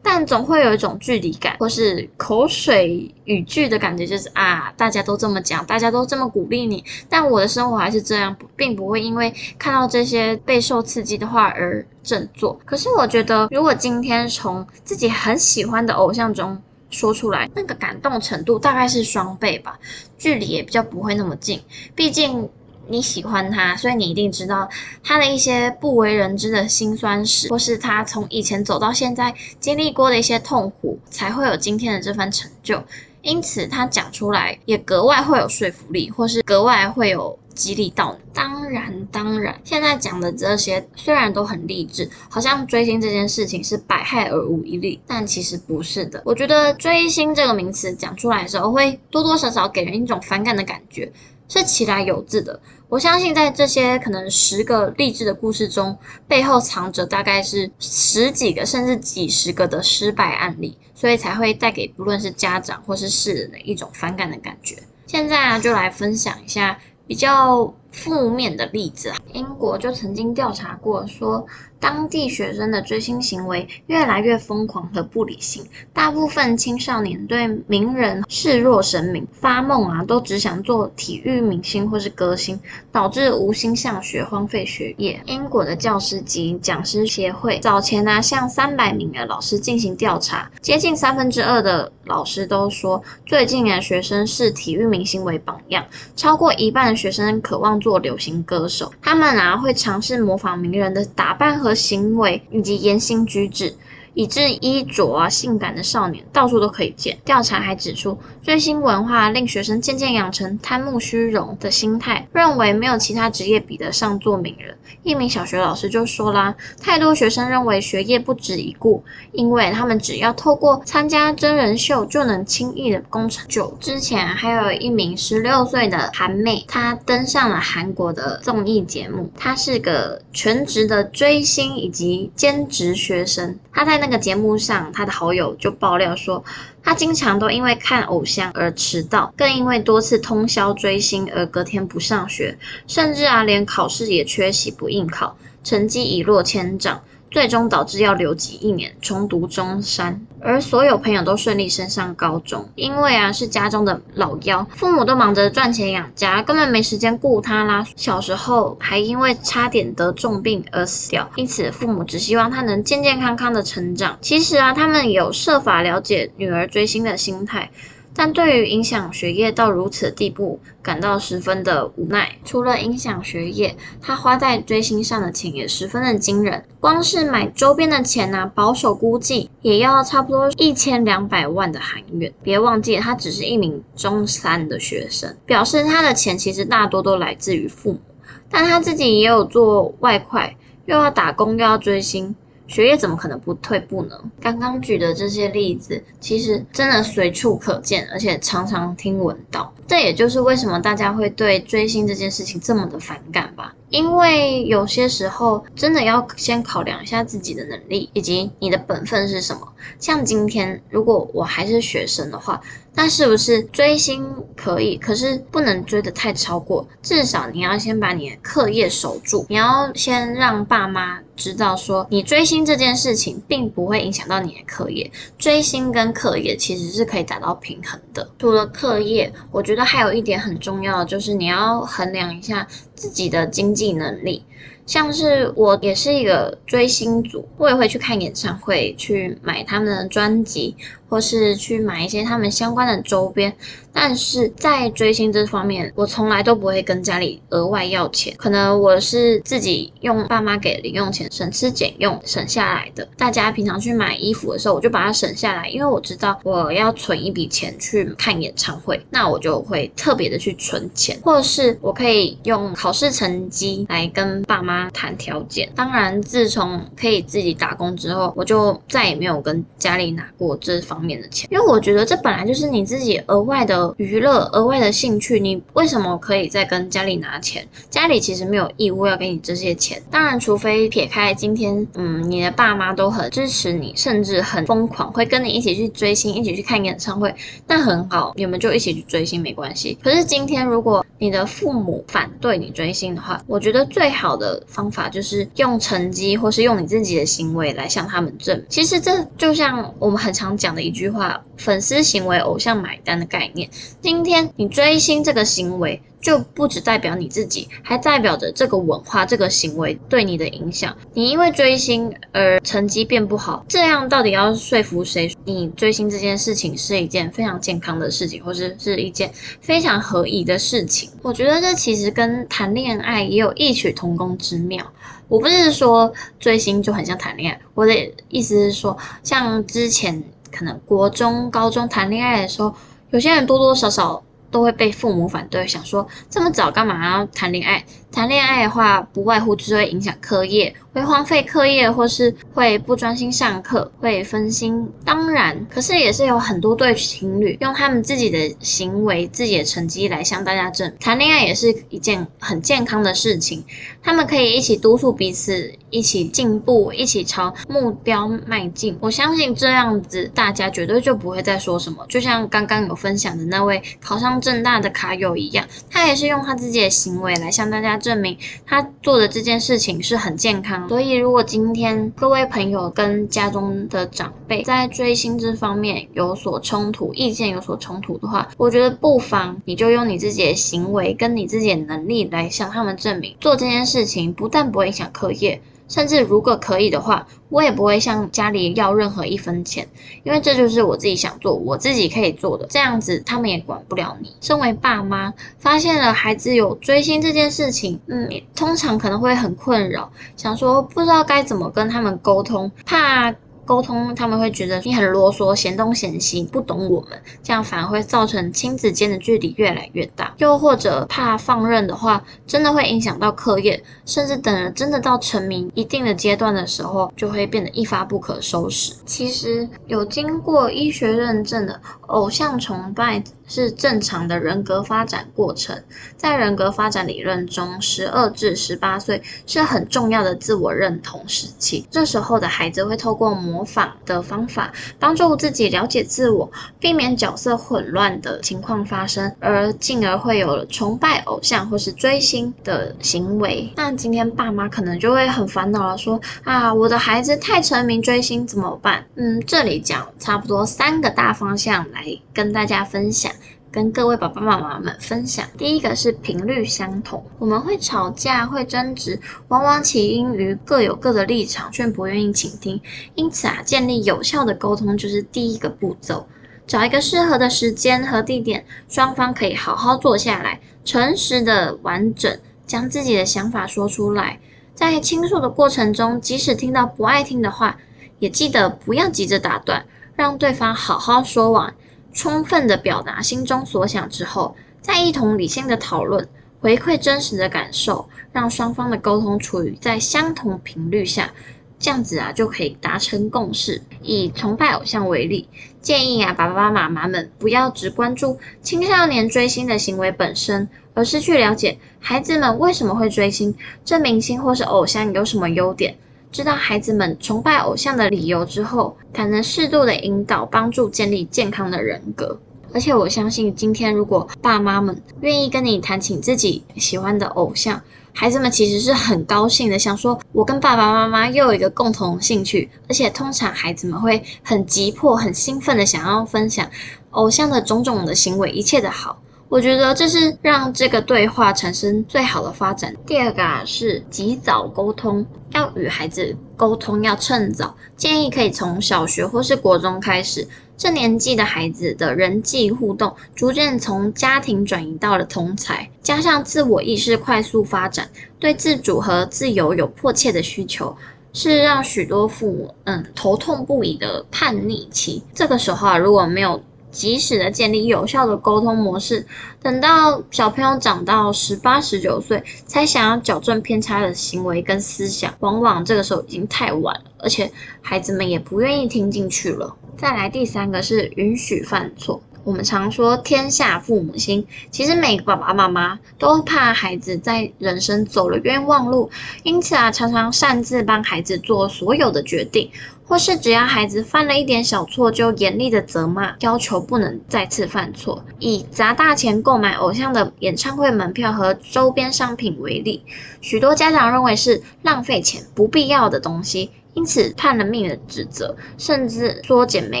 [0.04, 12.60] 但总会有一种距离感，或是口水语句的感觉，就是啊，大家都这么讲，大家都这么鼓励你，但我的生活还是这样，并不会因为看到这些备受刺激的话而振作。
[12.66, 19.78] 可是我觉得，如果今天从自己很喜欢的偶像中说出来，那个感动程度大概是双倍吧，
[20.18, 21.60] 距离也比较不会那么近。
[21.94, 22.48] 毕竟
[22.88, 24.68] 你喜欢他，所以你一定知道
[25.02, 32.82] 他的一些不为人知的辛酸史，或是他从以前走到现在经历过的一些痛苦，才会有今天的这番成就。
[33.22, 38.18] 因此，他讲出来也格外会有说服力，或是格外会有激励到你。
[38.34, 46.22] 当然，当然，现在讲的这些虽然都很励志，好像追星这件事情是百害而无一利，但其实不是的。
[46.26, 51.10] 我觉得追星这个名词讲出来的时候，会多多少少给人一种反感的感觉。
[51.48, 52.60] 是其来有自的。
[52.88, 64.76] 我相信，在这些可能十个励志的故事中，背后藏着大概是十几个甚至几十个的失败案例，所以才会带给不论是家长或是世人的一种反感的感觉。
[65.06, 69.12] 现在啊，就来分享一下比较负面的例子。
[69.32, 71.44] 英国就曾经调查过说，
[71.84, 82.58] 当地学生的追星行为越来越疯狂和不理性，大部分青少年对名人视若神明，发梦啊都只想做体育明星或是歌星，
[82.90, 85.20] 导致无心向学，荒废学业。
[85.26, 95.84] 英国的教师及讲师协会早前呢、啊、向三百名的老师进行调查，接近三分之二的老师都说，最近啊学生视体育明星为榜样，
[96.16, 103.74] 超过一半的学生渴望做流行歌手，他们啊会尝试模仿名人的打扮和行为以及言行举止，
[104.14, 107.18] 以致衣着啊性感的少年到处都可以见。
[107.24, 114.76] 调查还指出，追星文化令学生渐渐养成贪慕虚荣的心态，认为没有其他职业比得上做名人。
[115.02, 123.76] 一名小学老师就说啦，太多学生认为学业不值一顾，因为他们只要透过参加真人秀就能轻易的功成就。
[123.80, 133.58] 之前还有一名十六岁的韩妹，她登上了韩国的综艺节目，她是个全职的追星以及兼职学生。
[133.72, 136.44] 她在那个节目上，他的好友就爆料说，
[136.82, 147.00] 他经常都因为看偶像而迟到，更因为多次通宵追星而隔天不上学，甚至啊连考试也缺席不应考，成绩一落千丈。
[147.34, 152.64] 最终导致要留级一年，重读中山，而所有朋友都顺利升上高中。
[152.76, 157.84] 因为啊是家中的老幺，父母都忙着赚钱养家，根本没时间顾他啦。
[157.96, 164.16] 小时候还因为差点得重病而死掉，因此父母只希望他能健健康康的成长。
[164.20, 167.68] 其实啊，他们有设法了解女儿追星的心态。
[168.16, 172.38] 但对于影响学业到如此地步，感到十分的无奈。
[172.44, 176.64] 除了影响学业，他花在追星上的钱也十分的惊人。
[176.78, 182.32] 光是买周边的钱呢、保守估计也要差不多一千两百万的韩元。
[182.42, 188.00] 别忘记，他只是一名中三的学生，表示他的钱其实大多都来自于父母。
[188.48, 192.36] 但他自己也有做外快，又要打工，又要追星。
[192.66, 194.18] 学业怎么可能不退步呢？
[194.40, 199.72] 刚刚举的这些例子，其实真的随处可见，而且常常听闻到。
[199.86, 203.74] 这也就是为什么大家会对追星这件事情这么的反感吧。
[203.90, 209.68] 因为有些时候真的要先考量一下自己的能力以及你的本分是什么。
[209.98, 212.60] 像今天，如果我还是学生的话，
[212.94, 214.24] 那是不是追星
[214.56, 214.96] 可以？
[214.96, 219.44] 可是不能追得太超过，至少你要先把你的课业守住。
[219.48, 225.10] 你要先让爸妈知道说，你追星这件事情并不会影响到你的课业。
[225.36, 228.30] 追星跟课业其实是可以达到平衡的。
[228.38, 234.44] 除了课业，我觉得还有一点很重要的，就是你要衡量一下自己的经济能力。
[234.86, 240.76] 像是我也是一个追星族，我也会去看演唱会，去买他们的专辑，
[241.08, 243.54] 或是去买一些他们相关的周边。
[243.96, 248.34] 但是在追星这方面，我从来都不会跟家里额外要钱。
[248.36, 253.08] 可能我是自己用爸妈给的零用钱，省吃俭用省下来的。
[253.16, 264.90] 大家平常去买衣服的时候，我就把它省下来，因为我知道我要存一笔钱去看演唱会，那我就会特别的去存钱，或是我可以用考试成绩来跟爸妈。
[264.90, 277.66] 谈条件，当然，自从可以自己打工之后，我就再也没有跟家里拿过这方方面的钱，因为我觉得这本来就是你自己额外的娱乐、额外的兴趣，你为什么可以再跟家里拿钱？
[277.90, 287.34] 家里其实没有义务要给你这些钱，当然，除非撇开今天，嗯，你的爸妈都很支持你，甚至很疯狂，会跟你一起去追星，一起去看演唱会，
[287.66, 289.98] 那很好，你们就一起去追星没关系。
[290.02, 294.62] 可是今天，如果你的父母反对你追星的话，我觉得最好的。
[294.66, 298.66] 方法就是用成绩，或是用你自己的行为来向他们证明。
[298.68, 303.68] 其实这就像我们很常讲的一句话：“粉丝行为，偶像买单”的概念。
[304.00, 310.96] 今天你追星这个行为，就不只代表你自己，还代表着这个文化、这个行为对你的影响。
[311.14, 315.34] 你因为追星而成绩变不好，这样到底要说服谁？
[315.44, 321.10] 你追星这件事情是一件非常健康的事情，或是是一件非常合宜的事情？
[321.22, 324.92] 我觉得这其实跟谈恋爱也有异曲同工之妙。
[325.26, 327.94] 我不是说追星就很像谈恋爱，我的
[328.28, 330.22] 意思是说，像之前
[330.54, 332.74] 可能国中、高中谈恋爱的时候，
[333.10, 334.22] 有些人多多少少。
[334.50, 337.84] 都会被父母反对，想说这么早干嘛要谈恋爱？
[338.14, 344.88] 谈恋爱的话，不外乎就是会影响课业，会荒废课业，或是会不专心上课，会分心。
[345.04, 353.64] 当然，可是也是有很多对情侣用他们自己的行为、自己的成绩来向大家证，谈恋爱也是一件很健康的事情。
[354.00, 358.96] 他们可以一起督促彼此，一起进步，一起朝目标迈进。
[359.00, 362.06] 我相信这样子，大家绝对就不会再说什么。
[362.08, 368.36] 就像刚刚有分享的那位考上政大的卡友一样，他也是用他自己的行为来向大家证明
[368.66, 370.86] 他做的这件事情是很健康。
[370.88, 385.60] 所以，如果今天各位朋友跟家中的长辈在追星这方面有所冲突，意见有所冲突的话，我觉得不妨你就用你自己的行为跟你自己的能力来向他们证明，做这件事情不但不会影响课业。
[385.88, 389.86] 甚至如果可以的话，我也不会向家里要任何一分钱，
[390.22, 392.66] 因为这就是我自己想做，我自己可以做的。
[392.70, 394.32] 这样子他们也管不了你。
[394.40, 403.34] 身为爸妈，发现了孩子有追星这件事情，嗯，通常可能会很困扰，想说不知道该怎么跟他们沟通，怕。
[403.64, 410.34] 沟通，他们会觉得你很啰嗦，嫌东嫌西，不懂我们，这样反而会造成亲子间的距离越来越大。
[410.38, 418.92] 又或者怕放任的话，真的会影响到课业，甚至等了真的到成名一定的阶段的时候，就会变得一发不可收拾。
[419.06, 423.22] 其实有经过医学认证的偶像崇拜。
[423.46, 425.82] 是正常的人格发展过程，
[426.16, 431.86] 在人格发展理论中，十二至十八岁是很重要的自我认同时期。
[431.90, 443.72] 这时候的孩子会透过模仿的方法，帮助自己了解自我，避免角色混乱的情况发生，而进而会有了崇拜偶像或是追星的行为。
[443.76, 449.04] 那今天爸妈可能就会很烦恼了，说啊，我的孩子太沉迷追星怎么办？
[449.16, 453.32] 嗯，这里讲差不多三个大方向来跟大家分享。
[453.70, 457.24] 跟各位爸爸妈妈们分享，第一个是频率相同。
[457.40, 459.18] 我们会吵架，会争执，
[459.48, 462.80] 往往起因于各有各的立场，却不愿意倾听。
[463.16, 466.24] 因此啊，建立有效的沟通就是第一个步骤。
[466.68, 474.38] 找一个适合的时间和地点，双方可以好好坐下来，诚实的、完整将自己的想法说出来。
[474.76, 477.76] 在倾诉的过程中，即使听到不爱听的话，
[478.20, 481.74] 也记得不要急着打断，让对方好好说完。
[482.14, 486.26] 充分的表达心中所想之后，再一同理性的讨论，
[486.60, 491.32] 回馈真实的感受，让双方的沟通处于在相同频率下，
[491.78, 493.82] 这样子啊就可以达成共识。
[494.00, 495.48] 以崇拜偶像为例，
[495.82, 503.54] 建议啊爸爸妈妈们不要只关注青少年追星的行为本身，而是去了解孩子们为什么会追星，
[503.84, 505.96] 这明星或是偶像有什么优点。
[506.34, 512.36] 知道孩子们崇拜偶像的理由之后，才能适度的引导，帮助建立健康的人格。
[512.72, 517.80] 而且我相信，今天如果爸妈们愿意跟你谈起自己喜欢的偶像，
[518.12, 522.68] 孩子们其实是很高兴的，想说我跟爸爸妈妈又有一个共同兴趣。
[522.88, 526.68] 而且通常孩子们会很急迫、很兴奋的想要分享
[527.10, 529.20] 偶像的种种的行为，一切的好。
[529.50, 532.92] 我觉得这是让这个对话产生最好的发展。
[533.06, 535.24] 第二个啊，是及早沟通，
[535.54, 540.46] 要与孩子沟通要趁早，建议可以从小学或是国中开始。
[540.76, 548.08] 这年纪的孩子的人际互动逐渐从家庭转移到了同侪，加上自我意识快速发展，
[548.40, 550.94] 对自主和自由有迫切的需求，
[551.32, 555.22] 是让许多父母嗯头痛不已的叛逆期。
[555.32, 556.60] 这个时候啊，如果没有
[556.94, 559.26] 及时的建立有效的沟通模式，
[559.60, 567.50] 等到小朋友长到十八、十九岁，才想要矫正偏差的行为跟思想，往往这个时候已经太晚了，而且
[567.82, 569.74] 孩子们也不愿意听进去了。
[569.98, 572.22] 再来第三个是允许犯错。
[572.44, 579.10] 我们常说天下父母心，其实每个爸爸妈妈都怕孩子在人生走了冤枉路，
[579.42, 582.70] 因此啊，常常擅自帮孩子做所有的决定，
[583.06, 588.22] 或是只要孩子犯了一点小错，就严厉的责骂，要求不能再次犯错。
[588.38, 593.02] 以砸大钱购买偶像的演唱会门票和周边商品为例，
[593.40, 596.70] 许多家长认为是浪费钱、不必要的东西。
[596.92, 600.00] 因此判了命的指责，甚至缩减每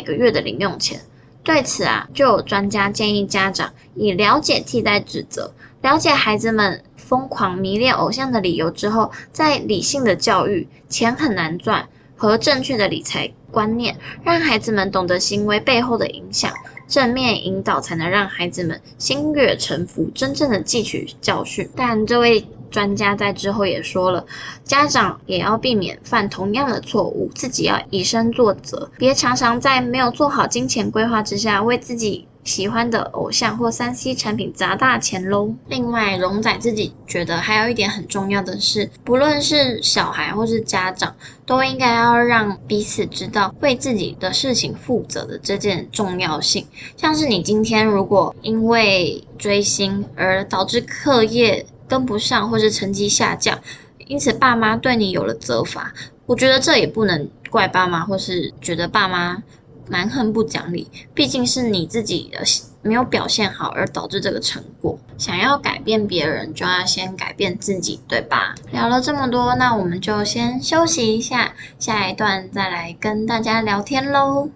[0.00, 1.00] 个月的零用钱。
[1.44, 11.86] 对此啊，就有专家建议家长以了解替代指责，了解孩子们疯狂迷恋偶像的理由之后，再理性的教育钱很难赚
[12.16, 16.50] 和正确的理财观念，让孩子们懂得行为背后的影响，
[16.88, 21.68] 正面引导才能让孩子们心悦诚服，真正的汲取教训。
[21.76, 22.46] 但这位。
[22.74, 24.26] 专家在之后也说了，
[24.64, 35.54] 家长也要避免犯同样的错误，自己要以身作则，别常常在没有做好金钱规划之下，为自己喜欢的偶像或三 C 产品砸大钱喽。
[35.68, 41.14] 另外，荣仔自己觉得还有一点很重要的是，不论是小孩或是家长，
[41.46, 46.66] 都应该要让彼此知道为自己的事情负责的这件重要性。
[46.96, 53.58] 像是你今天如果因为追星而导致课业，跟不上或是成绩下降，
[54.06, 55.92] 因此爸妈对你有了责罚，
[56.26, 59.42] 我觉得这也不能怪爸妈，或是觉得爸妈
[59.88, 62.42] 蛮横不讲理，毕竟是你自己的
[62.82, 64.98] 没有表现好而导致这个成果。
[65.18, 68.54] 想要改变别人，就要先改变自己，对吧？
[68.72, 74.48] 聊了这么多，那我们就先休息一下，下一段再来跟大家聊天喽。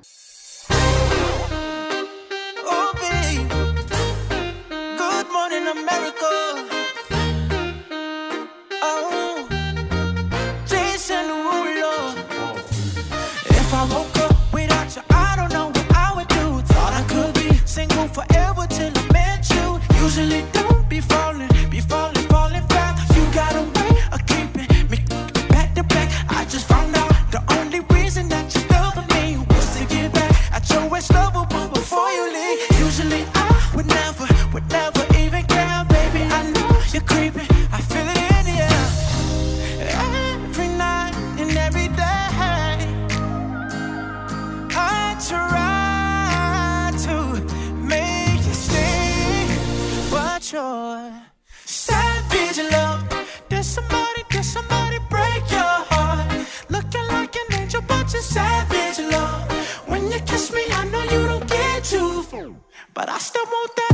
[63.19, 63.89] I still want that.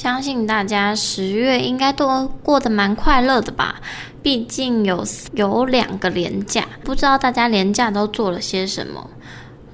[0.00, 3.78] 相信大家十月应该都过得蛮快乐的吧？
[4.22, 9.10] 毕竟有有两个连假，不知道大家连假都做了些什么。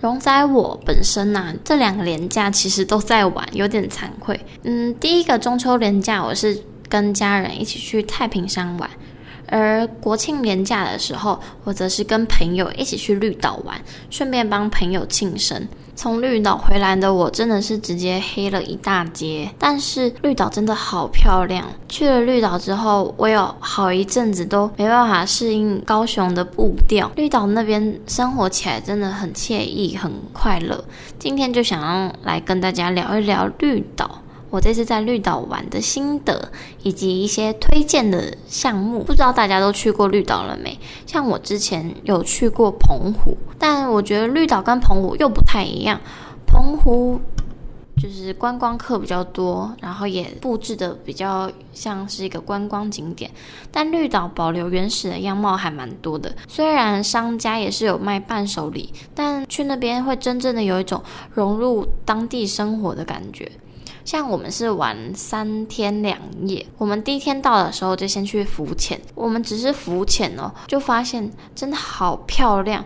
[0.00, 4.38] 荣仔我本身呐、啊，这两个连假其实都在玩，有点惭愧。
[4.64, 8.90] 嗯，第一个中秋连假我是跟家人一起去太平山玩，
[9.46, 15.68] 而国庆连假的时候，我则是跟朋友一起去绿岛玩，顺便帮朋友庆生。
[15.96, 21.66] 从绿岛回来的我真的是直接黑了一大截，但是绿岛真的好漂亮。
[21.88, 27.10] 去了绿岛之后，我有好一阵子都没办法适应高雄的步调。
[27.16, 30.84] 绿岛那边生活起来真的很惬意，很快乐。
[31.18, 34.22] 今天就想要来跟大家聊一聊绿岛。
[34.56, 36.50] 我这次在绿岛玩的心得，
[36.82, 39.02] 以及一些推荐的项目。
[39.02, 40.78] 不知道大家都去过绿岛了没？
[41.04, 46.00] 像我之前有去过澎湖，但我觉得绿岛跟澎湖又不太一样。
[46.46, 47.20] 澎湖
[48.00, 53.30] 就是观光客比较多，然后也布置的比较像是一个观光景点。
[53.70, 61.02] 但绿岛保留原始的样貌还蛮多的，虽然商家也是有卖伴手礼，但去那边会真正的有一种
[61.34, 63.52] 融入当地生活的感觉。
[64.06, 72.84] 像我们是玩三天两夜，我们第一天到的时候就先去浮潜，我们只是浮潜哦，就发现真的好漂亮。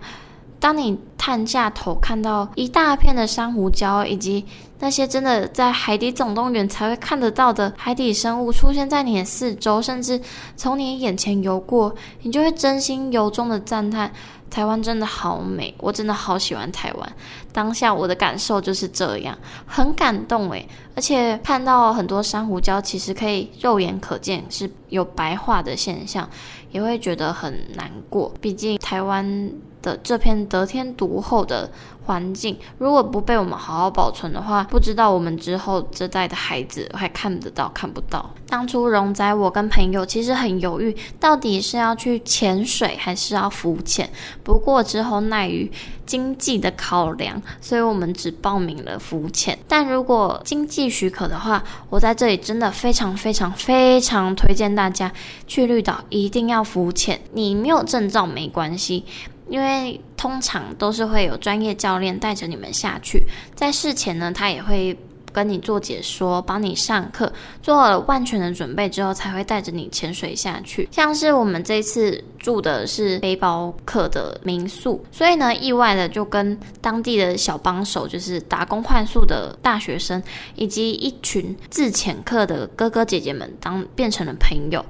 [0.59, 4.45] 当你探下头看到一大片的珊瑚礁，以及
[4.79, 10.19] 那些真的在海底总动员才会看得到的海底生物出现在你的四周，甚至
[10.57, 14.11] 从你眼前游过，你就会真心由衷的赞叹：
[14.51, 17.13] 台湾真的好美，我真的好喜欢台湾。
[17.53, 19.37] 当下我的感受就是这样，
[19.67, 26.29] 很感动诶，而且看到很多珊瑚礁，其实可以肉眼可见是有白化的现象，
[26.71, 28.33] 也会觉得很难过。
[28.41, 29.51] 毕竟台湾。
[29.83, 31.67] 的这片得天独厚的
[32.05, 38.29] 环境，如果不被我们好好保存的话，不知道我们之后这代的孩子还看得到看不到。
[38.47, 44.07] 当初荣仔我跟朋友其实很犹豫，到底是要去潜水还是要浮潜。
[44.45, 45.73] 不过之后奈于
[46.11, 49.57] 经济的考量，所以我们只报名了浮潜。
[49.69, 55.13] 但如果经济许可的话，我在这里真的非常非常非常推荐大家
[55.47, 57.21] 去绿岛，一定要浮潜。
[57.33, 59.05] 你没有证照没关系。
[59.49, 64.97] 因为通常都是会有专业教练带着你们下去，在事前呢，他也会
[65.33, 70.89] 跟你做解说，帮你上课，做了万全的准备之后，才会带着你潜水下去。
[70.91, 80.23] 像是我们这次住的是背包客的民宿，所以呢，意外的就跟当地的小帮手，就是打工换宿的大学生，
[80.55, 84.85] 以及一群自潜客的哥哥姐姐们，当变成了朋友。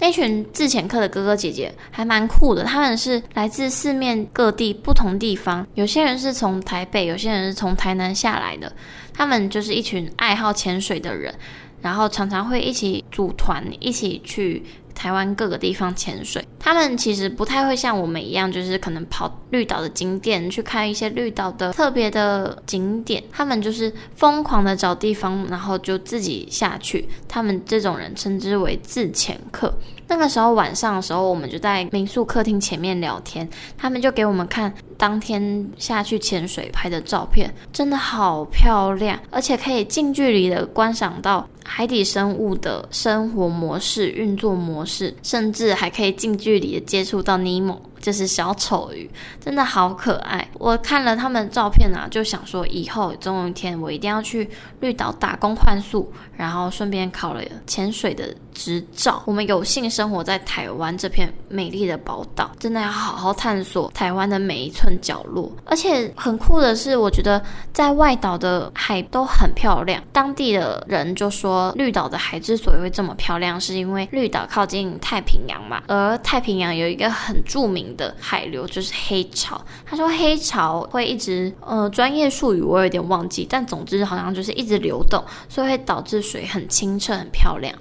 [0.00, 8.72] 那群自潜客的哥哥姐姐还蛮酷的，他们是来自四面各地不同地方，有些人是从台北，有些人是从台南下来的，
[9.18, 11.34] 他们就是一群爱好潜水的人，
[11.82, 14.62] 然后常常会一起组团，一起去。
[14.94, 23.22] 台湾各个地方潜水，他们其实不太会像我们一样，就是可能跑绿岛的景点去看一些绿岛的特别的景点。
[23.30, 27.08] 他们就是疯狂的找地方，然后就自己下去。
[27.28, 29.72] 他们这种人称之为自潜客。
[30.08, 41.48] 那个时候晚上的时候，我们就在民宿客厅前面聊天，他们就给我们看当天下去潜水拍的照片，真的好漂亮，而且可以近距离的观赏到。
[41.70, 47.78] 海底生物的生活模式、运作模式，甚至还可以近距离的接触到尼莫。
[48.00, 50.48] 就是小丑鱼，真的好可爱。
[50.54, 54.48] 我看了他们照片啊，就想说以后总有一天我一定要去
[54.80, 59.20] 绿岛打工换宿，然后顺便考了潜水的执照。
[59.26, 65.50] 我们有幸生活在台湾这片美丽的宝岛，真的要好好探索台湾的每一寸角落。
[65.64, 70.02] 而且很酷的是，我觉得在外岛的海都很漂亮。
[70.12, 87.74] 当地的人就说，绿岛的海之所以会这么漂亮，是因为绿岛靠近太平洋嘛，而太平洋有一个很著名的海流就是黑潮，他说黑潮会一直，呃，专业术语我有点忘记，但总之好像就是一直流动，所以会导致水很清澈、很漂亮。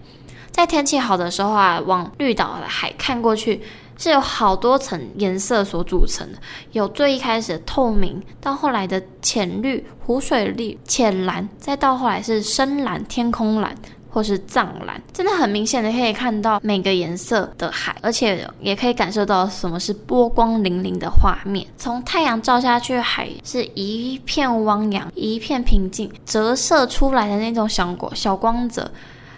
[0.52, 3.62] 在天气好的时候啊，往绿岛的海看过去，
[3.98, 6.38] 是有好多层颜色所组成的，
[6.72, 13.76] 有最一开始的透明，到后来的浅绿、湖水绿、浅蓝，再到后来是深蓝、天空蓝。
[14.10, 21.68] 或是藏蓝，真的很明显的可以看到每个颜色的海，而且也可以感受到什么是波光粼粼的画面。
[21.78, 28.90] 从太阳照下去，海是一片汪洋，一片平静，折射出来的那种小光小光泽。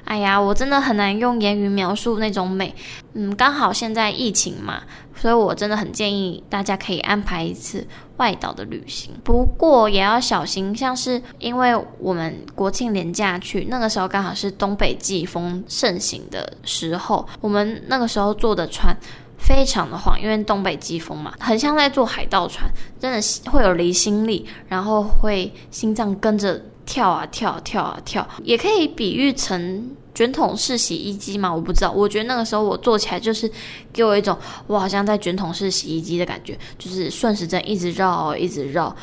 [0.10, 2.74] 哎呀，我真的很难用言语描述那种美。
[3.14, 4.82] 嗯，刚好现在疫情嘛，
[5.16, 7.86] 所以我真的很建议大家可以安排一次
[8.18, 9.12] 外岛的旅行。
[9.24, 18.98] 不过也要小心，像是因为我们国庆连假去，那个时候刚好是东北季风盛行的时候，我们那个时候坐的船
[19.38, 22.68] 非常的晃，因为东北季风嘛，很像在坐海盗船，
[23.00, 26.60] 真的会有离心力，然后会心脏跟着。
[26.90, 31.54] 跳啊跳啊跳啊跳，也可以比喻成卷筒式洗衣机嘛？
[31.54, 33.50] 我不知道，我觉得那个时候我坐起来就是
[33.94, 34.36] 给我一种
[34.66, 38.94] 我好像在卷筒式洗衣机的感觉，就是顺时针一直绕，一直绕，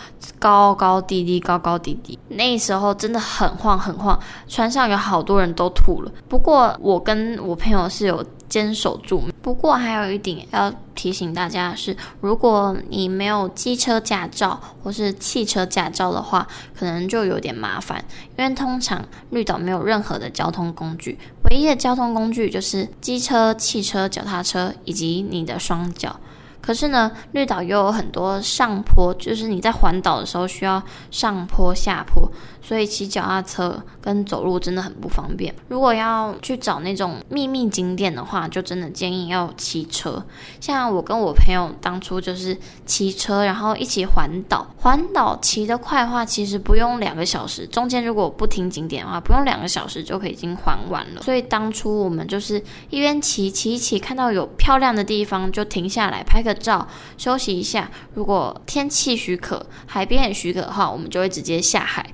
[0.40, 2.18] 高高低低，高高低低。
[2.30, 4.18] 那时候真的很晃很晃，
[4.48, 6.10] 船上有好多人都吐了。
[6.28, 9.22] 不过我跟我朋友是有坚守住。
[9.42, 18.04] 不过还有一点要提醒大家的是，如果你没有机车驾照或是汽车驾照的话，可能就有点麻烦，
[18.36, 21.18] 因为通常绿岛没有任何的交通工具，
[21.50, 26.18] 唯一的交通工具就是机车、汽车、脚踏车以及你的双脚。
[26.60, 30.82] 可是呢，绿岛又有很多上坡，就是你在环岛的时候需要
[31.12, 32.28] 上坡下坡，
[32.66, 35.54] 所以骑脚踏车跟走路真的很不方便。
[35.68, 40.20] 如果要去找那种秘密景点的话，就真的建议要骑车。
[40.60, 44.66] 像我跟我朋友当初就是骑车，然后一起环岛。
[44.78, 51.22] 环岛骑得快的话，其实不用两个小时，中间如果不停景点的话，不用两个小时就可以已经环完了。
[51.22, 52.60] 所以当初我们就是
[52.90, 56.86] 一边骑骑一骑，看到有漂亮的地方就停下来拍个照
[57.16, 62.04] 休息一下，如果天气许可，海边也许可的话，我们就会直接下海。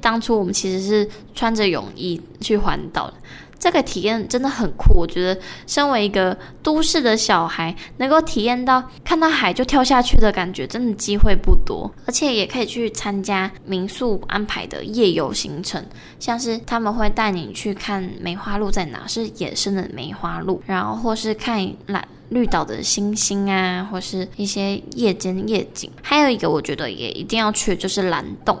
[0.00, 3.14] 当初我们其实是穿着泳衣去环岛的，
[3.58, 4.94] 这个体验真的很酷。
[4.94, 11.90] 我觉得身为一个都市的小孩，能够体验到看到海就跳下去的感觉，真的机会不多。
[12.06, 15.84] 而且也可以去参加民宿安排的夜游行程，
[16.20, 22.06] 像是他们会带你去看梅花鹿在哪，是野生的梅花鹿，然后或是看蓝。
[22.30, 28.54] 绿岛的星星啊，或是一些夜间夜景，还有一个我觉得也一定要去，就是蓝洞。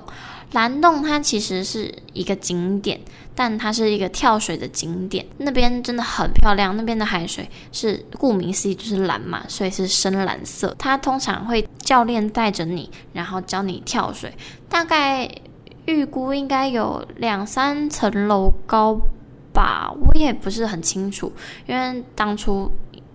[0.52, 3.00] 蓝洞它其实是一个景点，
[3.34, 6.76] 但它是一个跳水的景点，那边真的很漂亮。
[6.76, 10.74] 那边的海水是顾名思义就是蓝嘛，所以是深蓝色。
[10.78, 14.32] 它通常会教练带着你，然后教你跳水，
[14.68, 15.30] 大概
[15.86, 18.98] 预估应该有两三层楼高
[19.52, 21.32] 吧，我也不是很清楚，
[21.66, 22.70] 因为当初。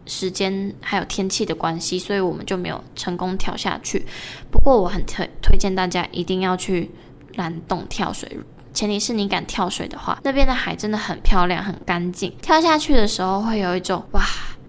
[0.06, 4.06] 时间还有天气的关系，所以我们就没有成功跳下去。
[4.52, 6.92] 不过我很推推荐大家一定要去
[7.36, 8.40] 蓝洞跳水，
[8.74, 12.32] 前提是你敢跳水的话，那边的海真的很漂亮，很干净。
[12.42, 14.22] 跳下去的时候会有一种哇。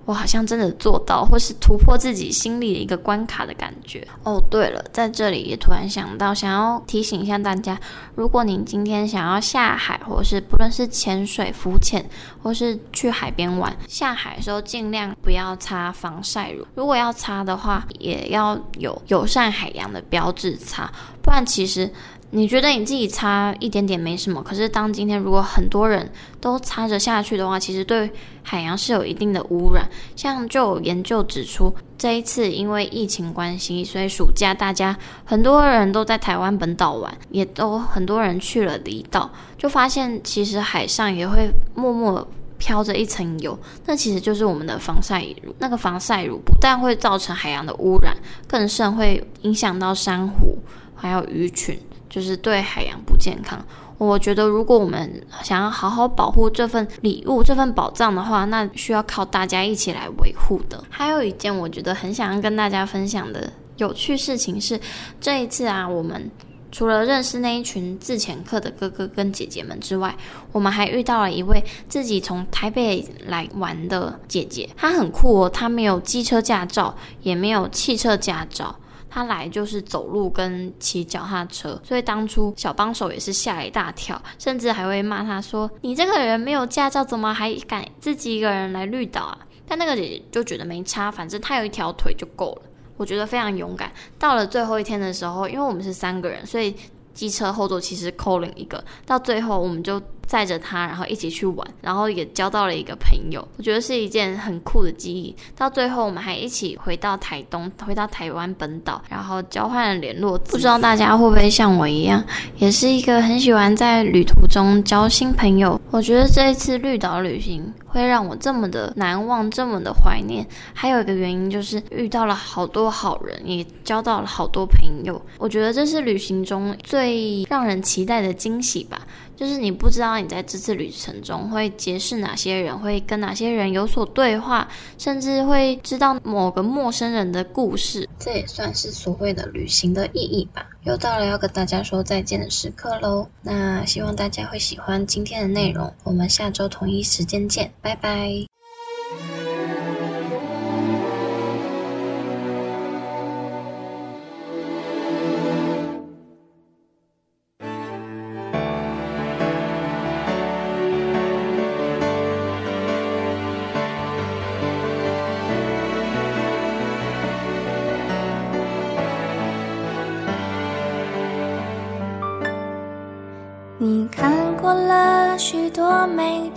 [0.06, 4.06] 我好像真的做到，或是突破自己心里的一个关卡的感觉。
[4.22, 7.80] 哦，对了，在这里也突然想到，想要提醒一下大家，
[8.14, 12.04] 如果您今天想要下海，或是不论是潜水、浮潜，
[12.42, 16.66] 或是去海边玩，下海的时候尽量不要擦防晒乳。
[16.74, 20.92] 如果要擦的话，也要有友善海洋的标志擦，
[21.22, 21.90] 不然其实。
[22.36, 26.10] 你觉得你自己擦一点点没什么，可是当今天如果很多人
[26.40, 28.10] 都擦着下去的话，其实对
[28.42, 29.88] 海洋是有一定的污染。
[30.16, 42.26] 像就有研究指出，这一次因为疫情关系，所以暑假大家很多人都在台湾本岛玩，也都很多人去了离岛，就发现其实海上也会默默
[42.58, 43.56] 飘着一层油，
[43.86, 45.54] 那其实就是我们的防晒乳。
[45.60, 48.16] 那个防晒乳不但会造成海洋的污染，
[48.48, 50.58] 更甚会影响到珊瑚
[50.96, 51.78] 还有鱼群。
[52.14, 53.58] 就是对海洋不健康。
[53.98, 60.84] 我觉得，如果我们想要好好保护这份礼物、这份宝藏的话，那需要靠大家一起来维护的。
[60.88, 64.78] 还有一件我觉得很想要跟大家分享的有趣事情是，
[65.20, 66.30] 这一次啊，我们
[66.70, 70.16] 除了认识那一群自潜客的哥哥跟姐姐们之外，
[70.52, 74.70] 我们还遇到了一位自己从台北来玩的姐姐。
[74.76, 78.76] 她很酷哦，她没有机车驾照，也没有汽车驾照。
[79.14, 89.38] 他来就是走路跟骑脚踏车，所以当初小帮手也是吓一大跳，甚至还会骂他说：“你这个人没有驾照，怎么还敢自己一个人来绿岛啊？”
[89.68, 92.62] 但那个姐姐就觉得没差，反正她有一条腿就够了。
[92.96, 93.92] 我觉得非常勇敢。
[94.18, 96.74] 到了最后一天的时候，因为我们是三个人，所以
[97.12, 98.84] 机车后座其实扣了一个。
[99.06, 100.02] 到最后我们就。
[100.26, 105.34] 载着他，然后一起去玩，然后也交到了一个朋友，我觉得是一件很酷的记忆。
[105.56, 110.38] 到最后，我们还一起回到台东，回到台湾本岛，然后交换了联络。
[110.38, 112.22] 不知道大家会不会像我一样，
[112.58, 115.80] 也是一个很喜欢在旅途中交新朋友。
[115.90, 120.46] 我觉得这一次绿岛旅行会让我这么的难忘，这么的怀念。
[120.72, 125.20] 还有一个原因就是遇到了好多好人，也交到了好多朋友。
[125.38, 129.00] 我觉得这是旅行中最让人期待的惊喜吧。
[129.36, 138.08] 就是你不知道你在这次旅程中会结识哪些人，会跟哪些人有所对话，甚至会知道某个陌生人的故事。
[138.18, 140.66] 这也算是所谓的旅行的意义吧。
[140.84, 143.26] 又到了要跟大家说再见的时刻喽。
[143.42, 145.92] 那希望大家会喜欢今天的内容。
[146.04, 148.53] 我们下周同一时间见，拜拜。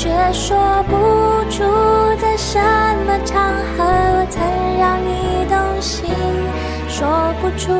[0.00, 0.96] 却说不
[1.50, 1.62] 出
[2.18, 2.58] 在什
[3.04, 4.40] 么场合我曾
[4.78, 6.08] 让你动心，
[6.88, 7.06] 说
[7.38, 7.70] 不出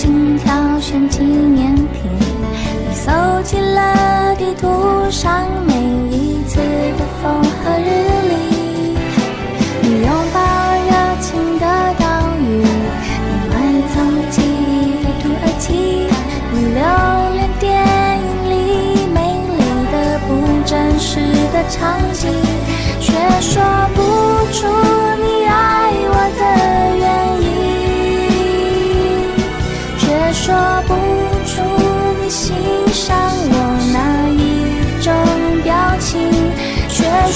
[0.00, 2.10] 心挑选纪念品，
[2.88, 4.66] 你搜集了地图
[5.10, 5.74] 上每
[6.10, 6.56] 一次
[6.96, 7.84] 的风和日
[8.30, 8.32] 丽。
[9.82, 10.40] 你拥抱
[10.88, 10.90] 热
[11.20, 11.28] 情
[11.58, 11.66] 的
[11.98, 12.02] 岛
[12.40, 13.52] 屿，你埋
[13.92, 13.94] 藏
[14.30, 16.08] 记忆的土耳其，
[16.50, 16.80] 你留
[17.34, 17.68] 恋电
[18.16, 18.52] 影里
[19.12, 19.18] 美
[19.50, 19.60] 丽
[19.92, 19.94] 的
[20.26, 20.28] 不
[20.64, 21.20] 真实
[21.52, 22.32] 的场景，
[23.02, 23.62] 却说
[23.94, 24.00] 不
[24.50, 24.66] 出。
[25.22, 26.40] 你爱我的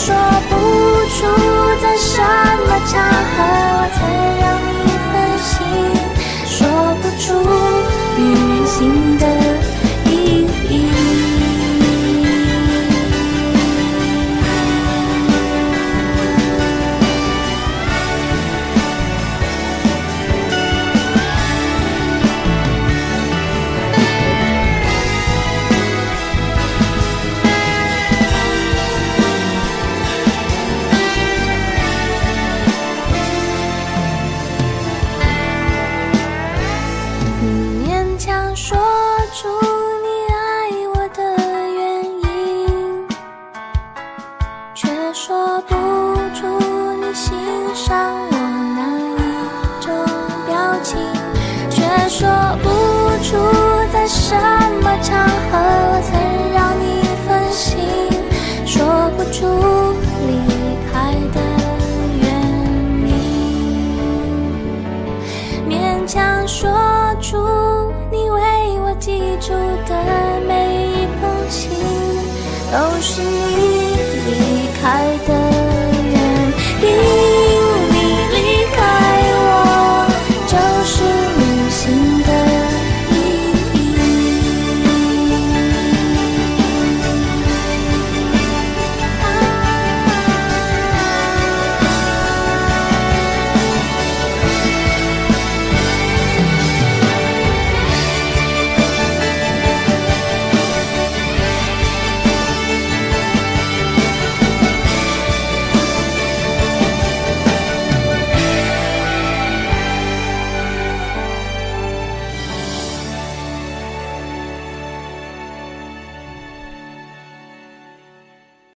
[0.04, 0.14] 说
[0.50, 0.54] 不
[1.08, 1.24] 出
[1.80, 3.02] 在什么场
[3.32, 3.93] 合